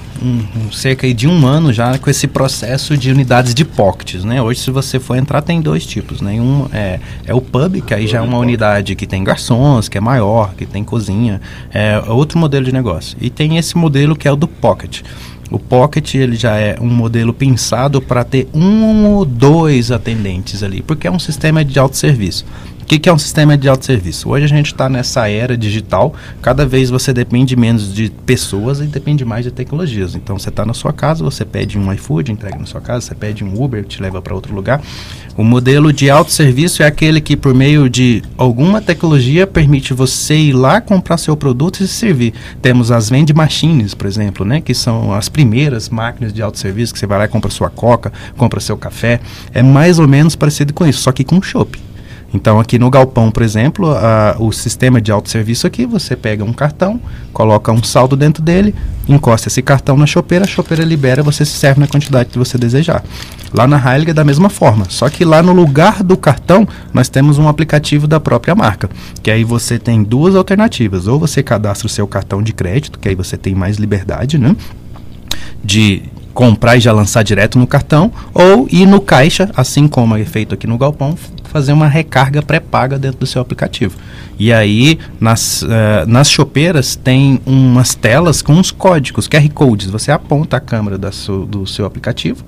[0.72, 4.42] cerca aí de um ano já com esse processo de unidades de pockets, né?
[4.42, 6.32] Hoje, se você for entrar, tem dois tipos, né?
[6.40, 9.98] Um é, é o pub, que aí já é uma unidade que tem garçons, que
[9.98, 11.42] é maior, que tem cozinha,
[11.72, 13.18] é outro modelo de negócio.
[13.20, 15.02] E tem esse modelo que é o do pocket.
[15.52, 20.82] O Pocket ele já é um modelo pensado para ter um ou dois atendentes ali,
[20.82, 22.46] porque é um sistema de autosserviço.
[22.86, 24.30] O que, que é um sistema de autosserviço?
[24.30, 28.84] Hoje a gente está nessa era digital, cada vez você depende menos de pessoas e
[28.84, 30.14] depende mais de tecnologias.
[30.14, 33.16] Então você está na sua casa, você pede um iFood, entrega na sua casa, você
[33.16, 34.84] pede um Uber, te leva para outro lugar.
[35.36, 40.54] O modelo de autosserviço é aquele que, por meio de alguma tecnologia, permite você ir
[40.54, 42.36] lá comprar seu produto e se servir.
[42.62, 47.00] Temos as vend machines, por exemplo, né, que são as primeiras máquinas de autosserviço que
[47.00, 49.20] você vai lá e compra sua coca, compra seu café.
[49.56, 51.80] É mais ou menos parecido com isso, só que com chopp.
[52.36, 56.52] Então, aqui no galpão, por exemplo, a- o sistema de autosserviço aqui, você pega um
[56.52, 57.00] cartão,
[57.32, 58.76] coloca um saldo dentro dele,
[59.08, 62.58] encosta esse cartão na chopeira, a chopeira libera, você se serve na quantidade que você
[62.58, 63.06] desejar.
[63.54, 67.08] Lá na Heilig é da mesma forma, só que lá no lugar do cartão, nós
[67.08, 68.90] temos um aplicativo da própria marca,
[69.24, 73.08] que aí você tem duas alternativas, ou você cadastra o seu cartão de crédito, que
[73.08, 74.56] aí você tem mais liberdade, né?
[75.64, 80.24] de comprar e já lançar direto no cartão, ou ir no caixa, assim como é
[80.26, 81.18] feito aqui no Galpão,
[81.56, 83.96] fazer uma recarga pré-paga dentro do seu aplicativo.
[84.38, 89.90] E aí, nas, eh, nas chopeiras, tem umas telas com uns códigos, QR Codes.
[89.90, 92.44] Você aponta a câmera da su- do seu aplicativo,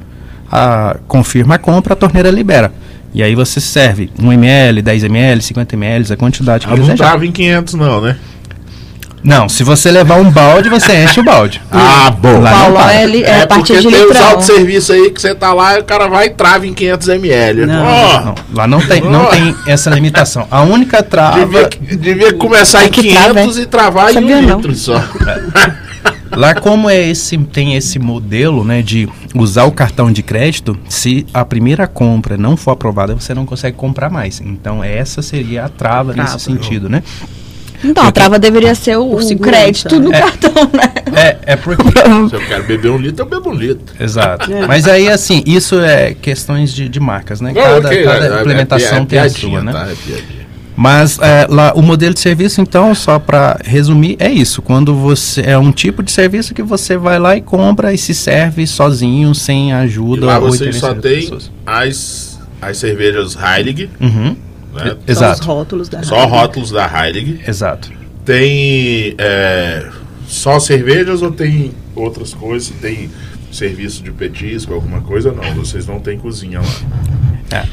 [0.51, 2.73] a- confirma a compra, a torneira libera.
[3.13, 6.83] E aí você serve 1 ml, 10 ml, 50 ml, a quantidade que Ah, não
[6.83, 7.11] desejar.
[7.11, 8.17] tava em 500 não, né?
[9.23, 11.61] Não, se você levar um balde, você enche o balde.
[11.71, 12.39] Ah, bom.
[12.39, 12.93] Lá não Paulo para.
[12.93, 14.29] é, li- é, a porque partir de tem os litrão.
[14.29, 17.65] autosserviços aí que você tá lá e o cara vai e trava em 500 ml.
[17.65, 17.85] Não.
[17.85, 19.29] Ó, Não, lá não tem, não Oh.
[19.29, 20.47] tem essa limitação.
[20.49, 21.39] A única trava.
[21.39, 25.03] devia, devia começar em que trava, 500 e travar em um litro só.
[26.31, 31.25] Lá como é esse tem esse modelo, né, de usar o cartão de crédito, se
[31.33, 34.39] a primeira compra não for aprovada, você não consegue comprar mais.
[34.41, 36.31] Então essa seria a trava, Trava.
[36.33, 37.01] nesse sentido, né?
[37.83, 40.19] Então, a trava deveria ser o, o crédito no né?
[40.19, 40.91] cartão, né?
[41.15, 41.83] É, é porque
[42.29, 43.95] Se eu quero beber um litro, eu bebo um litro.
[43.99, 44.49] Exato.
[44.67, 47.53] Mas aí, assim, isso é questões de, de marcas, né?
[47.53, 49.71] Cada, ok, cada é- é- implementação é tem a sua, né?
[49.71, 49.87] tá?
[49.87, 50.47] É.
[50.75, 54.61] Mas é, lá, o modelo de serviço, então, só para resumir, é isso.
[54.61, 58.13] Quando você é um tipo de serviço que você vai lá e compra e se
[58.13, 64.35] serve sozinho, sem E ajuda lá ou vocês só tem as, as cervejas Heilig, Uhum.
[64.77, 64.95] Né?
[65.07, 65.43] Exato.
[65.45, 66.39] rótulos da Só Heineken.
[66.39, 67.41] rótulos da Heilig.
[67.47, 67.91] Exato.
[68.23, 69.87] Tem é,
[70.27, 72.69] só cervejas ou tem outras coisas?
[72.81, 73.09] Tem
[73.51, 75.31] serviço de petisco, alguma coisa?
[75.31, 77.65] Não, vocês não têm cozinha lá.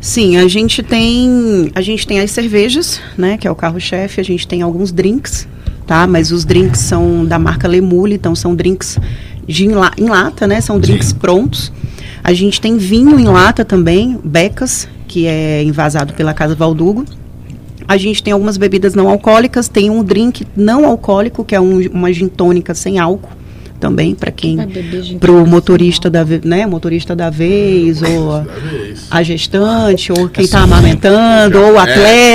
[0.00, 4.24] Sim, a gente tem a gente tem as cervejas, né, que é o carro-chefe, a
[4.24, 5.48] gente tem alguns drinks,
[5.86, 6.06] tá?
[6.06, 8.98] Mas os drinks são da marca Lemule, então são drinks
[9.46, 10.60] de em, la- em lata, né?
[10.60, 11.14] São drinks Sim.
[11.16, 11.72] prontos.
[12.22, 17.04] A gente tem vinho em lata também, Becas, que é envasado pela Casa Valdugo.
[17.86, 21.86] A gente tem algumas bebidas não alcoólicas, tem um drink não alcoólico, que é um-
[21.92, 23.28] uma gin tônica sem álcool,
[23.78, 24.56] também para quem
[25.20, 28.46] pro tônica motorista da, né, motorista da vez ou a-
[29.10, 31.80] a gestante, ou quem está amamentando, ou o é.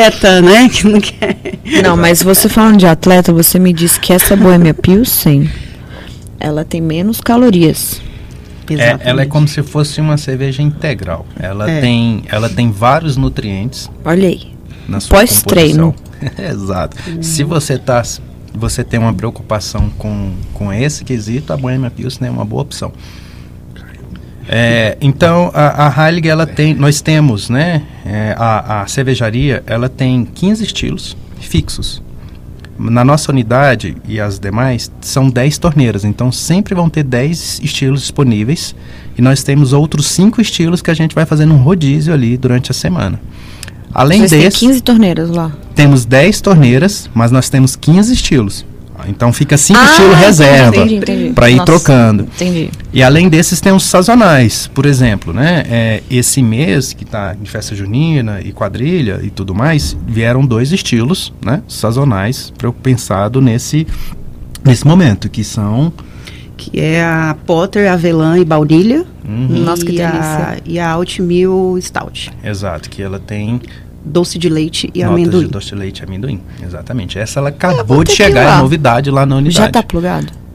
[0.05, 0.69] atleta, né?
[0.69, 1.35] Que não quer.
[1.81, 5.49] Não, mas você falando de atleta, você me disse que essa Bohemia Pilsen,
[6.39, 7.99] ela tem menos calorias.
[8.75, 11.25] É, ela é como se fosse uma cerveja integral.
[11.39, 11.81] Ela, É.
[11.81, 14.53] tem, ela tem vários nutrientes Olha aí.
[14.87, 15.93] na sua Pós-treino.
[16.37, 16.97] Exato.
[17.21, 18.03] Se você tá
[18.53, 22.91] você tem uma preocupação com, com esse quesito, a Bohemia Pilsner é uma boa opção.
[24.49, 27.83] É, então a, a Heilig ela tem, nós temos, né?
[28.05, 32.01] é, a, a cervejaria ela tem 15 estilos fixos.
[32.79, 38.01] Na nossa unidade e as demais são 10 torneiras, então sempre vão ter 10 estilos
[38.01, 38.75] disponíveis
[39.17, 42.69] e nós temos outros 5 estilos que a gente vai fazendo um rodízio ali durante
[42.69, 43.19] a semana.
[43.91, 45.51] Além Vocês desse, 15 torneiras lá.
[45.73, 48.65] temos 10 torneiras, mas nós temos 15 estilos.
[49.07, 50.85] Então fica 5 Ah, estilos reserva
[51.35, 52.23] para ir Nossa, trocando.
[52.23, 52.69] Entendi.
[52.91, 55.63] E além desses tem os sazonais, por exemplo, né?
[55.69, 60.71] É, esse mês que está em festa junina e quadrilha e tudo mais, vieram dois
[60.71, 61.61] estilos, né?
[61.67, 63.85] Sazonais, para eu pensado nesse
[64.65, 65.93] nesse momento, que são
[66.57, 69.05] Que é a Potter, Avelã e Baunilha.
[69.27, 69.63] Uhum.
[69.63, 70.63] Nossa, que e a, delícia.
[70.65, 72.31] e a Altmil Stout.
[72.43, 73.61] exato, que ela tem
[74.07, 75.45] Doce de leite e notas amendoim.
[75.45, 76.41] de doce de leite e amendoim.
[76.63, 77.19] Exatamente.
[77.19, 79.57] Essa ela Eu acabou de chegar, é novidade lá na unidade.
[79.57, 80.46] Já tá plugado?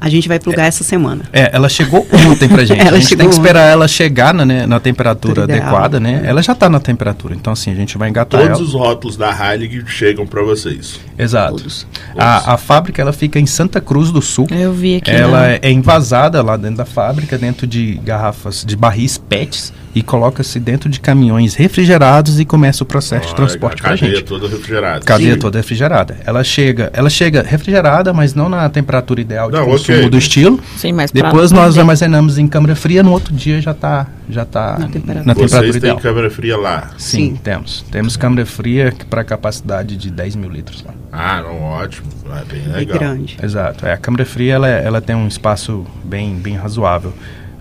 [0.00, 1.22] A gente vai plugar essa semana.
[1.32, 2.80] É, ela chegou ontem pra gente.
[2.88, 5.60] Ela a gente tem que esperar ela chegar na, né, na temperatura Ideal.
[5.60, 6.22] adequada, né?
[6.24, 8.66] Ela já tá na temperatura, então assim, a gente vai engatar Todos ela.
[8.66, 11.00] os rótulos da Heilig chegam pra vocês.
[11.18, 11.56] Exato.
[11.56, 11.86] Todos.
[12.16, 14.46] A, a fábrica ela fica em Santa Cruz do Sul.
[14.50, 15.10] Eu vi aqui.
[15.10, 15.58] Ela né?
[15.62, 20.88] é envasada lá dentro da fábrica, dentro de garrafas, de barris PETs, e coloca-se dentro
[20.88, 24.24] de caminhões refrigerados e começa o processo de transporte a pra cadeia gente.
[24.24, 25.00] toda refrigerada.
[25.04, 25.40] Cadeia Sim.
[25.40, 26.16] toda refrigerada.
[26.24, 30.10] Ela chega, ela chega refrigerada, mas não na temperatura ideal de Não, consumo ok.
[30.10, 30.60] do estilo.
[30.76, 31.80] Sim, mas Depois nós vender.
[31.80, 35.24] armazenamos em câmara fria, no outro dia já está já tá Na temperatura.
[35.24, 35.96] na temperatura Vocês têm ideal.
[35.98, 36.90] câmera fria lá.
[36.98, 37.36] Sim, Sim.
[37.42, 37.84] temos.
[37.90, 40.92] Temos câmara fria para capacidade de 10 mil litros lá.
[41.12, 42.06] Ah, não, ótimo.
[42.30, 42.98] É bem É legal.
[42.98, 43.36] grande.
[43.42, 43.86] Exato.
[43.86, 47.12] É, a câmara fria ela, é- ela tem um espaço bem, bem razoável.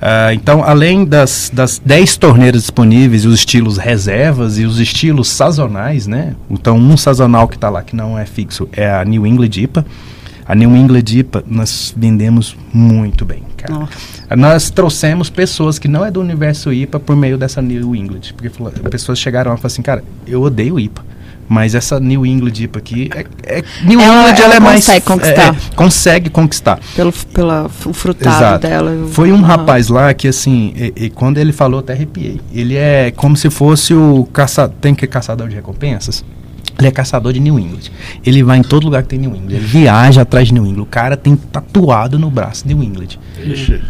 [0.01, 6.05] Ah, então, além das, das 10 torneiras disponíveis, os estilos reservas e os estilos sazonais,
[6.05, 6.35] né?
[6.49, 9.83] Então, um sazonal que está lá, que não é fixo, é a New England IPA.
[10.47, 13.73] A New England IPA nós vendemos muito bem, cara.
[13.73, 14.35] Nossa.
[14.35, 18.21] Nós trouxemos pessoas que não é do universo IPA por meio dessa New England.
[18.33, 21.05] Porque falou- pessoas chegaram lá e falaram assim, cara, eu odeio IPA.
[21.49, 23.25] Mas essa New England IPA aqui é,
[23.59, 25.55] é- New Ela- England ela, ela é mais consegue conquistar.
[25.55, 26.79] é, consegue conquistar.
[26.95, 28.67] Pelo pela, o frutado Exato.
[28.67, 29.07] dela.
[29.11, 32.41] Foi um rapaz lá que assim, e, e quando ele falou, até arrepiei.
[32.53, 36.23] Ele é como se fosse o caça, tem que caçador de recompensas.
[36.77, 37.89] Ele é caçador de New England.
[38.25, 39.49] Ele vai em todo lugar que tem New England.
[39.55, 40.81] Ele viaja atrás de New England.
[40.83, 43.17] O cara tem tatuado no braço New England.
[43.43, 43.81] Ixi,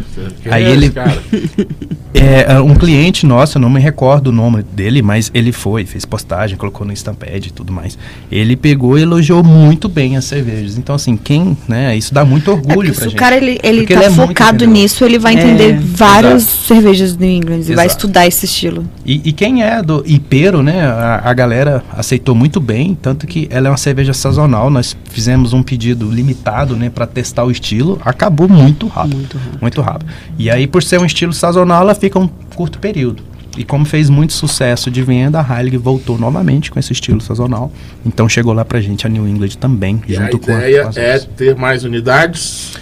[0.50, 1.22] Aí é ele- esse cara?
[2.14, 5.84] É, é, um cliente nosso, eu não me recordo o nome dele, mas ele foi,
[5.84, 7.98] fez postagem, colocou no Stampede e tudo mais.
[8.32, 10.78] Ele pegou e elogiou muito bem as cervejas.
[10.78, 13.18] Então, assim, quem, né, isso dá muito É orgulho porque pra se o gente.
[13.18, 16.66] cara ele, ele Porque tá ele é focado nisso, ele vai É, entender várias exato.
[16.66, 18.84] cervejas do New England e vai estudar esse estilo.
[19.04, 20.80] E, e quem é do Ipero, né?
[20.86, 24.70] A, a galera aceitou muito bem, tanto que ela é uma cerveja sazonal.
[24.70, 27.98] Nós fizemos um pedido limitado, né, para testar o estilo.
[28.04, 29.58] Acabou muito rápido, Muito rápido.
[29.60, 30.10] muito rápido.
[30.38, 33.22] E aí, por ser um estilo sazonal, ela fica um curto período.
[33.56, 37.72] E como fez muito sucesso de venda, a Heilig voltou novamente com esse estilo sazonal.
[38.06, 40.82] Então chegou lá pra gente a New England também, E a junto com, a, ideia
[40.84, 42.74] com as é ter mais unidades.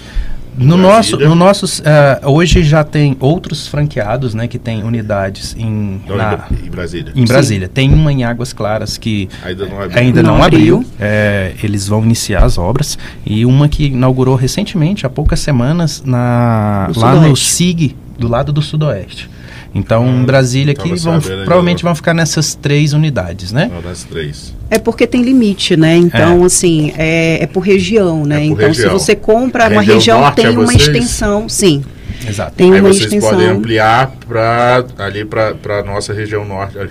[0.57, 6.01] No nosso, no nossos, eh, hoje já tem outros franqueados, né, que tem unidades em,
[6.09, 7.13] Não, na- em Bra- em Brasília.
[7.15, 7.69] em Brasília.
[7.69, 9.99] Tem uma em Águas Claras que Ainda não abriu.
[9.99, 10.77] ainda não, Não abriu.
[10.77, 10.91] abriu.
[10.99, 12.99] É, eles vão iniciar as obras.
[13.25, 17.47] E uma que inaugurou recentemente, há poucas semanas, na, No lá no Sudoeste.
[17.53, 19.29] SIG, do lado do Sudoeste.
[19.75, 23.71] Então, Ah, em Brasília tava aqui, vão, provavelmente vão ficar nessas três unidades, né?
[23.73, 24.55] Não, das três.
[24.71, 25.97] É porque tem limite, né?
[25.97, 28.37] Então, assim, é, é por região, né?
[28.45, 28.99] É por então, região.
[28.99, 30.83] se você compra uma região norte tem é uma vocês?
[30.83, 31.85] extensão, sim.
[32.27, 32.53] Exato.
[32.57, 33.31] Tem Aí uma vocês extensão.
[33.31, 36.89] podem ampliar para ali para nossa região norte, né?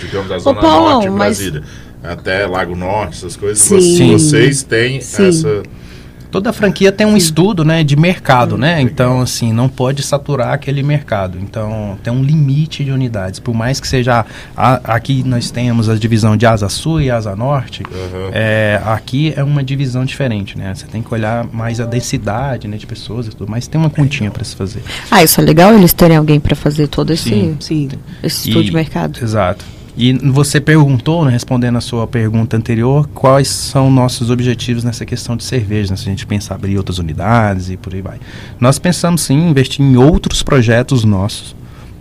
[0.00, 1.62] digamos a zona Paulão, norte de mas- Brasília,
[2.02, 3.58] até Lago Norte, essas coisas.
[3.58, 4.12] Sim.
[4.12, 5.28] Vocês têm Sim.
[5.28, 5.62] essa
[6.34, 8.80] Toda franquia tem um estudo, né, de mercado, né?
[8.80, 11.38] Então, assim, não pode saturar aquele mercado.
[11.40, 13.38] Então, tem um limite de unidades.
[13.38, 14.26] Por mais que seja
[14.56, 18.30] a- aqui nós temos a divisão de asa sul e asa norte, Aham.
[18.32, 20.74] é, aqui é uma divisão diferente, né?
[20.74, 23.88] Você tem que olhar mais a densidade, né, de pessoas e tudo, mas tem uma
[23.88, 24.82] continha para se fazer.
[25.12, 27.56] Ah, isso é legal eles terem alguém pra fazer todo esse, Sim.
[27.60, 27.88] Sim.
[28.24, 29.20] esse estudo E- de mercado.
[29.22, 29.64] Exato.
[29.96, 35.36] E você perguntou, né, respondendo a sua pergunta anterior, quais são nossos objetivos nessa questão
[35.36, 38.18] de cerveja, né, se a gente pensar abrir outras unidades e por aí vai.
[38.58, 41.54] Nós pensamos sim em investir em outros projetos nossos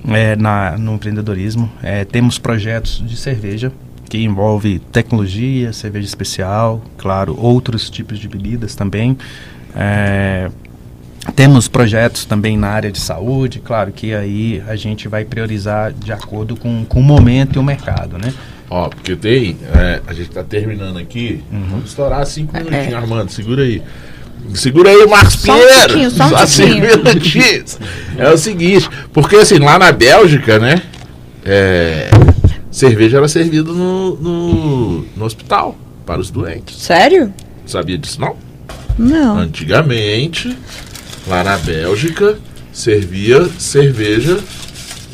[0.07, 1.71] é, na, no empreendedorismo.
[1.83, 3.71] É, temos projetos de cerveja
[4.09, 9.17] que envolve tecnologia, cerveja especial, claro, outros tipos de bebidas também.
[9.75, 10.49] É,
[11.35, 16.11] temos projetos também na área de saúde, claro que aí a gente vai priorizar de
[16.11, 18.33] acordo com, com o momento e o mercado, né?
[18.69, 19.57] Ó, porque tem.
[19.73, 21.43] é, a gente tá terminando aqui.
[21.51, 21.67] Uhum.
[21.69, 22.63] Vamos estourar cinco É.
[22.63, 23.29] minutinhos, Armando.
[23.31, 23.81] Segura aí.
[24.55, 25.77] Segura aí, Marcos Só um Pinheiro.
[25.87, 27.79] pouquinho, só um minutinhos.
[28.17, 30.81] É o seguinte, porque assim, lá na Bélgica, né?
[31.45, 32.09] é,
[32.71, 36.75] cerveja era servida no, no, no hospital para os doentes.
[36.81, 37.33] Sério?
[37.65, 38.35] Sabia disso não?
[38.97, 39.37] Não.
[39.37, 40.55] Antigamente,
[41.27, 42.35] lá na Bélgica,
[42.71, 44.37] servia cerveja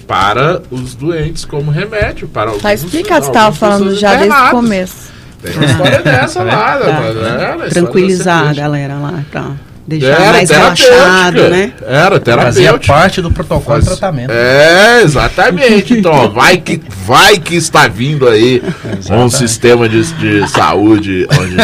[0.07, 2.27] para os doentes como remédio.
[2.27, 5.09] Para Tá alguns- explicado, você tava algumas falando já desde o começo.
[5.41, 6.85] Tem uma história dessa lá, né?
[6.85, 6.91] Tá.
[6.91, 9.51] É, a história da Tranquilizar a galera lá, pra
[9.87, 11.71] deixar Era mais relaxado, né?
[11.87, 12.93] Era Fazia terapêutica.
[12.93, 14.31] parte do protocolo de Faz- tratamento.
[14.31, 15.93] É, exatamente.
[15.97, 18.61] Então, ó, vai que, vai que está vindo aí
[19.09, 21.55] um sistema de, de saúde onde.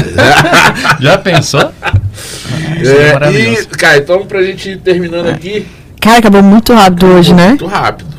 [1.04, 1.72] Já pensou?
[2.92, 3.68] É, e, maravilhoso.
[3.70, 5.66] cara, então pra gente ir terminando aqui,
[6.02, 7.50] Cara, acabou muito rápido hoje, né?
[7.50, 8.14] muito rápido.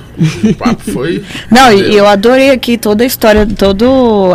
[0.44, 1.22] O papo foi.
[1.52, 3.84] Não, e, e eu adorei aqui toda a história, toda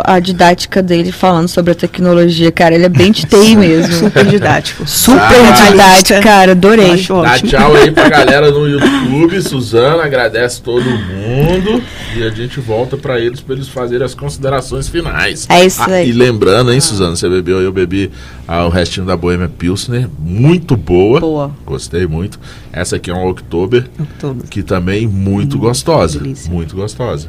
[0.04, 2.74] a didática dele falando sobre a tecnologia, cara.
[2.76, 3.92] Ele é bem de TI mesmo.
[3.92, 4.86] Super didático.
[4.86, 6.52] Super Ah, didático, cara.
[6.52, 7.04] Adorei.
[7.04, 7.50] Dá ótimo.
[7.50, 9.42] tchau aí pra galera no YouTube.
[9.42, 11.82] Suzana, agradece todo mundo.
[12.16, 15.46] E a gente volta pra eles pra eles fazerem as considerações finais.
[15.48, 16.08] É isso Ah, aí.
[16.10, 18.10] E lembrando, hein, Suzana, você bebeu, eu bebi
[18.46, 20.08] ah, o restinho da Boêmia Pilsner.
[20.18, 21.20] Muito boa.
[21.20, 21.50] Boa.
[21.64, 22.38] Gostei muito.
[22.72, 24.46] Essa aqui é um Oktober, Outubro.
[24.48, 26.18] que também muito gostosa.
[26.18, 26.50] delícia.
[26.52, 27.28] Muito gostosa.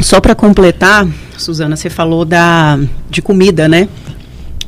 [0.00, 1.06] Só para completar,
[1.38, 2.78] Suzana, você falou da
[3.10, 3.88] de comida, né?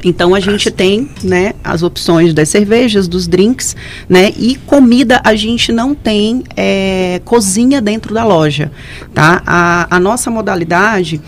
[0.05, 3.75] Então a gente tem, né, as opções das cervejas, dos drinks,
[4.09, 4.33] né?
[4.37, 8.71] E comida a gente não tem é, cozinha dentro da loja,
[9.15, 9.43] tá?
[9.47, 11.21] A, a nossa modalidade,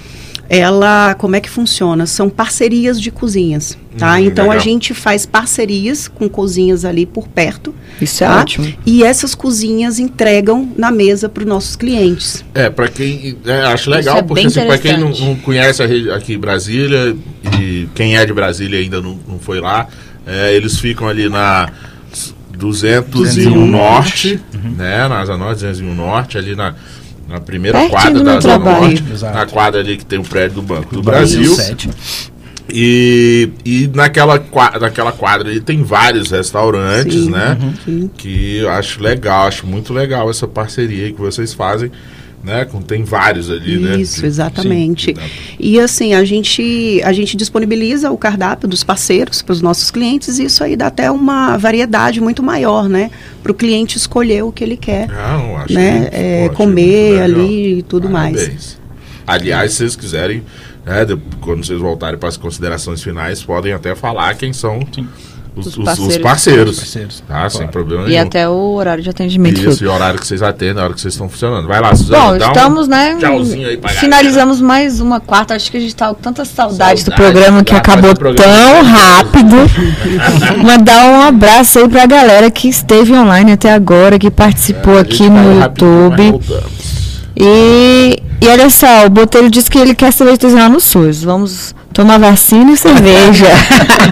[0.48, 2.06] ela, como é que funciona?
[2.06, 4.14] São parcerias de cozinhas, tá?
[4.14, 4.64] Hum, então a legal.
[4.64, 8.40] gente faz parcerias com cozinhas ali por perto, Isso é tá?
[8.40, 8.72] ótimo.
[8.84, 12.44] E essas cozinhas entregam na mesa para os nossos clientes.
[12.54, 13.36] É, pra quem.
[13.44, 16.38] é, acho legal, é porque assim, pra quem não, não conhece a rede aqui em
[16.38, 17.16] Brasília,
[17.60, 19.88] e quem é de Brasília ainda não, não foi lá,
[20.26, 21.70] é, eles ficam ali na
[22.56, 24.40] 201 201 Norte,
[24.76, 25.08] né?
[25.08, 26.74] Na Asa Norte, 201 Norte, ali na,
[27.28, 28.80] na primeira Pertinho quadra do da trabalho.
[28.82, 29.34] Norte, Exato.
[29.36, 31.54] na quadra ali que tem o prédio do Banco do, Do Brasil.
[31.54, 31.90] 7.
[32.68, 34.42] E, e naquela,
[34.80, 37.56] naquela quadra ali tem vários restaurantes, Sim, né?
[37.84, 38.10] Sim.
[38.16, 41.92] Que eu acho legal, acho muito legal essa parceria que vocês fazem,
[42.44, 42.64] né?
[42.64, 43.96] Com, tem vários ali, né?
[43.96, 45.14] Isso, Que- exatamente.
[45.14, 49.90] Sim, E assim, a gente, a gente disponibiliza o cardápio dos parceiros para os nossos
[49.90, 53.10] clientes e isso aí dá até uma variedade muito maior, né?
[53.42, 56.00] Para o cliente escolher o que ele quer, Não, acho né?
[56.00, 58.36] muito É, comer ali e tudo mais.
[58.36, 58.78] Parabéns.
[59.26, 60.42] Aliás, se vocês quiserem,
[60.84, 65.08] né, de- quando vocês voltarem para as considerações finais, podem até falar quem são Sim.
[65.56, 66.16] Os, Os os- os parceiros.
[66.22, 66.78] parceiros.
[66.78, 67.24] Parceiros.
[67.26, 67.72] Tá, sem Claro.
[67.72, 68.22] problema E nenhum.
[68.22, 69.58] até o horário de atendimento.
[69.60, 71.66] Isso, e o horário que vocês atendem, a hora que vocês estão funcionando.
[71.66, 72.18] Vai lá, Suzana.
[72.32, 73.16] Bom, dá um estamos, né?
[73.18, 74.00] tchauzinho aí pra galera.
[74.00, 75.54] Finalizamos mais uma quarta.
[75.54, 78.54] Acho que a gente tá com tanta saudade, do Saudade, programa que faz acabou programa
[78.54, 79.56] tão rápido.
[80.62, 85.18] Mandar um abraço aí pra galera que esteve online até agora, que participou É, aqui
[85.28, 86.40] caiu no YouTube.
[87.38, 91.22] E, e olha só, o Botelho disse que ele quer cerveja artesanal no SUS.
[91.22, 93.46] Vamos tomar vacina e cerveja.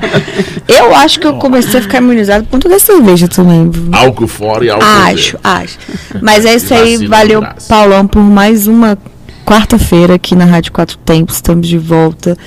[0.67, 3.71] eu acho que eu comecei a ficar imunizado por conta da cerveja também.
[3.93, 5.79] Álcool fora e álcool Acho, acho.
[6.23, 7.07] Mas é isso aí.
[7.07, 7.43] Valeu.
[7.69, 8.97] Paulão, por mais uma
[9.45, 11.35] quarta-feira aqui na Rádio Quatro Tempos.
[11.35, 12.39] Estamos de volta.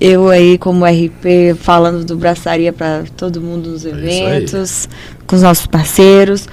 [0.00, 4.88] Eu aí, como RP, falando do Braçaria para todo mundo nos É eventos,
[5.26, 6.46] com os nossos parceiros.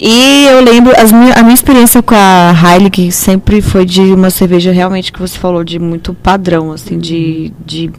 [0.00, 4.30] E eu lembro, as minha, a minha experiência com a Heineken sempre foi de uma
[4.30, 7.90] cerveja realmente que você falou, de muito padrão, assim, de, de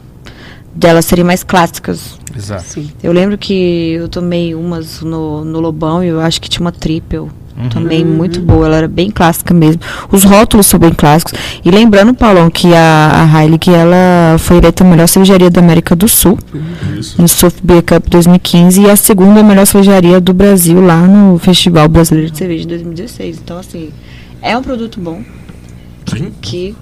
[0.73, 2.19] delas serem mais clássicas.
[2.35, 2.63] Exato.
[2.63, 2.91] Sim.
[3.01, 6.71] Eu lembro que eu tomei umas no, no Lobão e eu acho que tinha uma
[6.71, 7.29] triple.
[7.57, 7.69] Uhum.
[7.69, 9.81] Também muito boa, ela era bem clássica mesmo.
[10.11, 11.33] Os rótulos são bem clássicos.
[11.63, 15.95] E lembrando, Paulão, que a, a Heineken, ela foi eleita a melhor cervejaria da América
[15.95, 16.37] do Sul
[16.97, 17.21] Isso.
[17.21, 21.87] no Surf Beer Cup 2015 e a segunda melhor cervejaria do Brasil lá no Festival
[21.87, 23.39] Brasileiro de Cerveja de 2016.
[23.43, 23.89] Então, assim,
[24.41, 25.21] é um produto bom
[26.07, 26.33] Sim.
[26.41, 26.75] que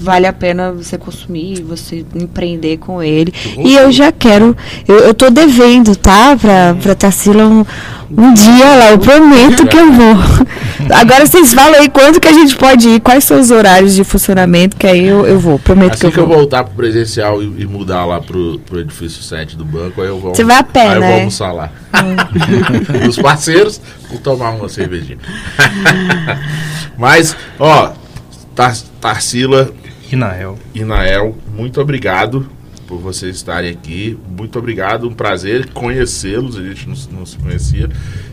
[0.00, 3.32] vale a pena você consumir, você empreender com ele.
[3.58, 4.56] E eu já quero,
[4.88, 6.36] eu, eu tô devendo, tá?
[6.40, 7.64] Pra, pra Tarsila um,
[8.16, 10.16] um dia lá, eu prometo que eu vou.
[10.96, 14.02] Agora vocês falam aí quando que a gente pode ir, quais são os horários de
[14.02, 16.38] funcionamento, que aí eu, eu vou, prometo Assim que eu vou.
[16.38, 20.18] voltar pro presencial e, e mudar lá pro, pro edifício 7 do banco, aí eu
[20.18, 20.34] vou.
[20.34, 21.08] Você vai a pé, aí eu né?
[21.08, 21.70] vou almoçar lá.
[23.08, 25.18] Os parceiros, vou tomar uma cervejinha.
[26.96, 27.92] Mas, ó,
[28.54, 29.72] Tar Tarsila
[30.10, 30.58] E Nael.
[30.74, 32.48] e Nael, muito obrigado
[32.86, 34.18] por vocês estarem aqui.
[34.36, 37.88] Muito obrigado, um prazer conhecê-los, a gente não, se- não se conhecia.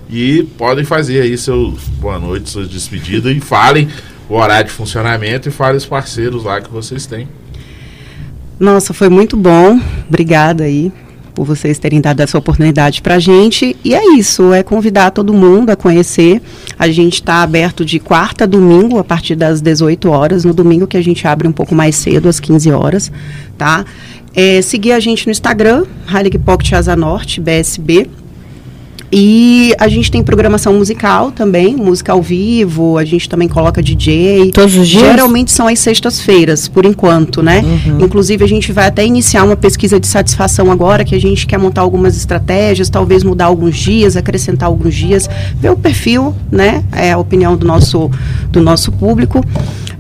[0.10, 3.88] E podem fazer aí seu boa noite, suas despedidas e falem
[4.28, 7.28] o horário de funcionamento e falem os parceiros lá que vocês têm.
[8.60, 9.80] Nossa, foi muito bom.
[10.08, 10.92] Obrigada aí
[11.38, 13.78] por vocês terem dado essa oportunidade para a gente.
[13.86, 16.42] E é isso, é convidar todo mundo a conhecer.
[16.80, 20.44] A gente está aberto de quarta a domingo, a partir das 18 horas.
[20.44, 23.12] No domingo que a gente abre um pouco mais cedo, às 15 horas,
[23.56, 23.86] tá?
[24.34, 28.10] É, seguir a gente no Instagram, Heilig Pocket Asa Norte, BSB.
[29.12, 34.52] E a gente tem programação musical também, música ao vivo, a gente também coloca DJ.
[34.52, 35.02] Todos os dias?
[35.04, 37.64] Geralmente são às sextas-feiras, por enquanto, né?
[38.00, 41.58] Inclusive a gente vai até iniciar uma pesquisa de satisfação agora, que a gente quer
[41.58, 46.84] montar algumas estratégias, talvez mudar alguns dias, acrescentar alguns dias, ver o perfil, né?
[46.92, 48.12] É a opinião do nosso,
[48.52, 49.42] do nosso público.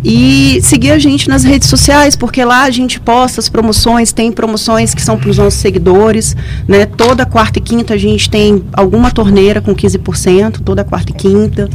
[0.09, 4.31] E seguir a gente nas redes sociais, porque lá a gente posta as promoções, tem
[4.31, 6.33] promoções que são para os nossos seguidores,
[6.65, 6.85] né?
[6.85, 11.69] Toda quarta e quinta a gente tem alguma torneira com 15%, toda quarta e quinta,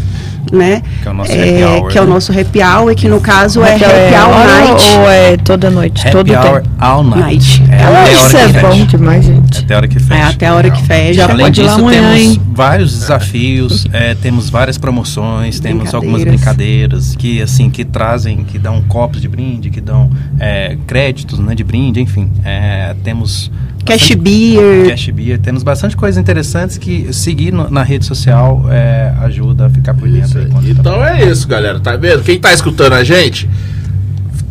[0.50, 0.80] né?
[1.02, 3.62] Que é o nosso happy hour, Que é o nosso happy hour, que no caso
[3.62, 4.84] é Happy happy hour hora night.
[4.98, 6.00] Ou é toda noite?
[6.00, 6.74] Happy todo hour tempo?
[6.80, 7.60] all night.
[7.60, 7.62] Night.
[7.70, 8.86] É, Ah, Isso hora é bom fecha.
[8.86, 9.58] demais, gente.
[9.58, 10.14] Até a hora que fecha.
[10.14, 11.12] É, até a hora que fecha.
[11.14, 12.42] Já Além disso, amanhã, temos hein?
[12.54, 18.82] vários desafios, é, temos várias promoções, temos algumas brincadeiras que assim que trazem, que dão
[18.82, 22.30] copos de brinde, que dão é, créditos né, de brinde, enfim.
[22.44, 23.50] É, temos
[23.84, 24.88] Cash bastante- beer.
[24.90, 29.70] Cash beer, temos bastante coisas interessantes que seguir no- na rede social é, ajuda a
[29.70, 30.38] ficar por dentro.
[30.40, 31.80] aí tá Então é isso, galera.
[31.80, 32.22] Tá vendo?
[32.22, 33.48] Quem tá escutando a gente,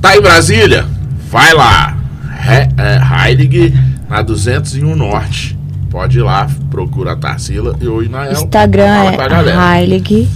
[0.01, 0.85] tá em Brasília?
[1.31, 1.97] Vai lá.
[2.43, 3.73] He, é, Heilig
[4.09, 5.57] na 201 Norte.
[5.91, 8.31] Pode ir lá, procura a Tarsila e o Inael.
[8.31, 10.29] Instagram é Heilig.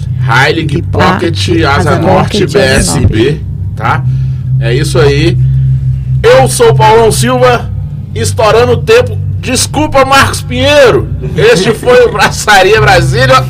[0.46, 3.42] Heilig Pocket Asa Norte BSB,
[3.74, 4.04] tá?
[4.60, 5.38] É isso aí.
[6.22, 7.72] Eu sou o Paulão Silva,
[8.14, 9.18] estourando o tempo.
[9.40, 11.08] Desculpa, Marcos Pinheiro.
[11.38, 13.46] Este foi o Braçaria Brasília.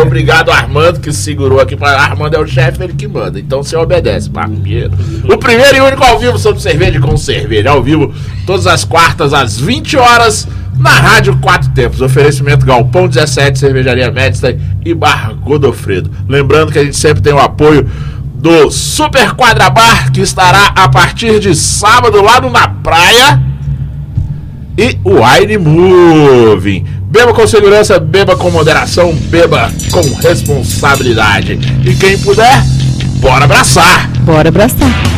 [0.00, 1.74] Obrigado, Armando, que segurou aqui.
[1.74, 1.98] Pra...
[2.02, 3.40] Armando é o chefe, ele que manda.
[3.40, 4.92] Então você obedece, Marcos Pinheiro.
[5.24, 7.70] O primeiro e único ao vivo sobre cerveja com cerveja.
[7.70, 8.14] Ao vivo,
[8.46, 10.46] todas as quartas, às 20 horas,
[10.78, 12.00] na Rádio Quatro Tempos.
[12.00, 16.10] Oferecimento Galpão 17, Cervejaria Medstein e Bar Godofredo.
[16.28, 17.88] Lembrando que a gente sempre tem o apoio
[18.34, 23.42] do Super Quadra Bar, que estará a partir de sábado lá no Na Praia.
[24.76, 26.86] E o Wine Moving.
[27.10, 31.58] Beba com segurança, beba com moderação, beba com responsabilidade.
[31.84, 32.62] E quem puder,
[33.20, 34.08] bora abraçar!
[34.20, 35.17] Bora abraçar.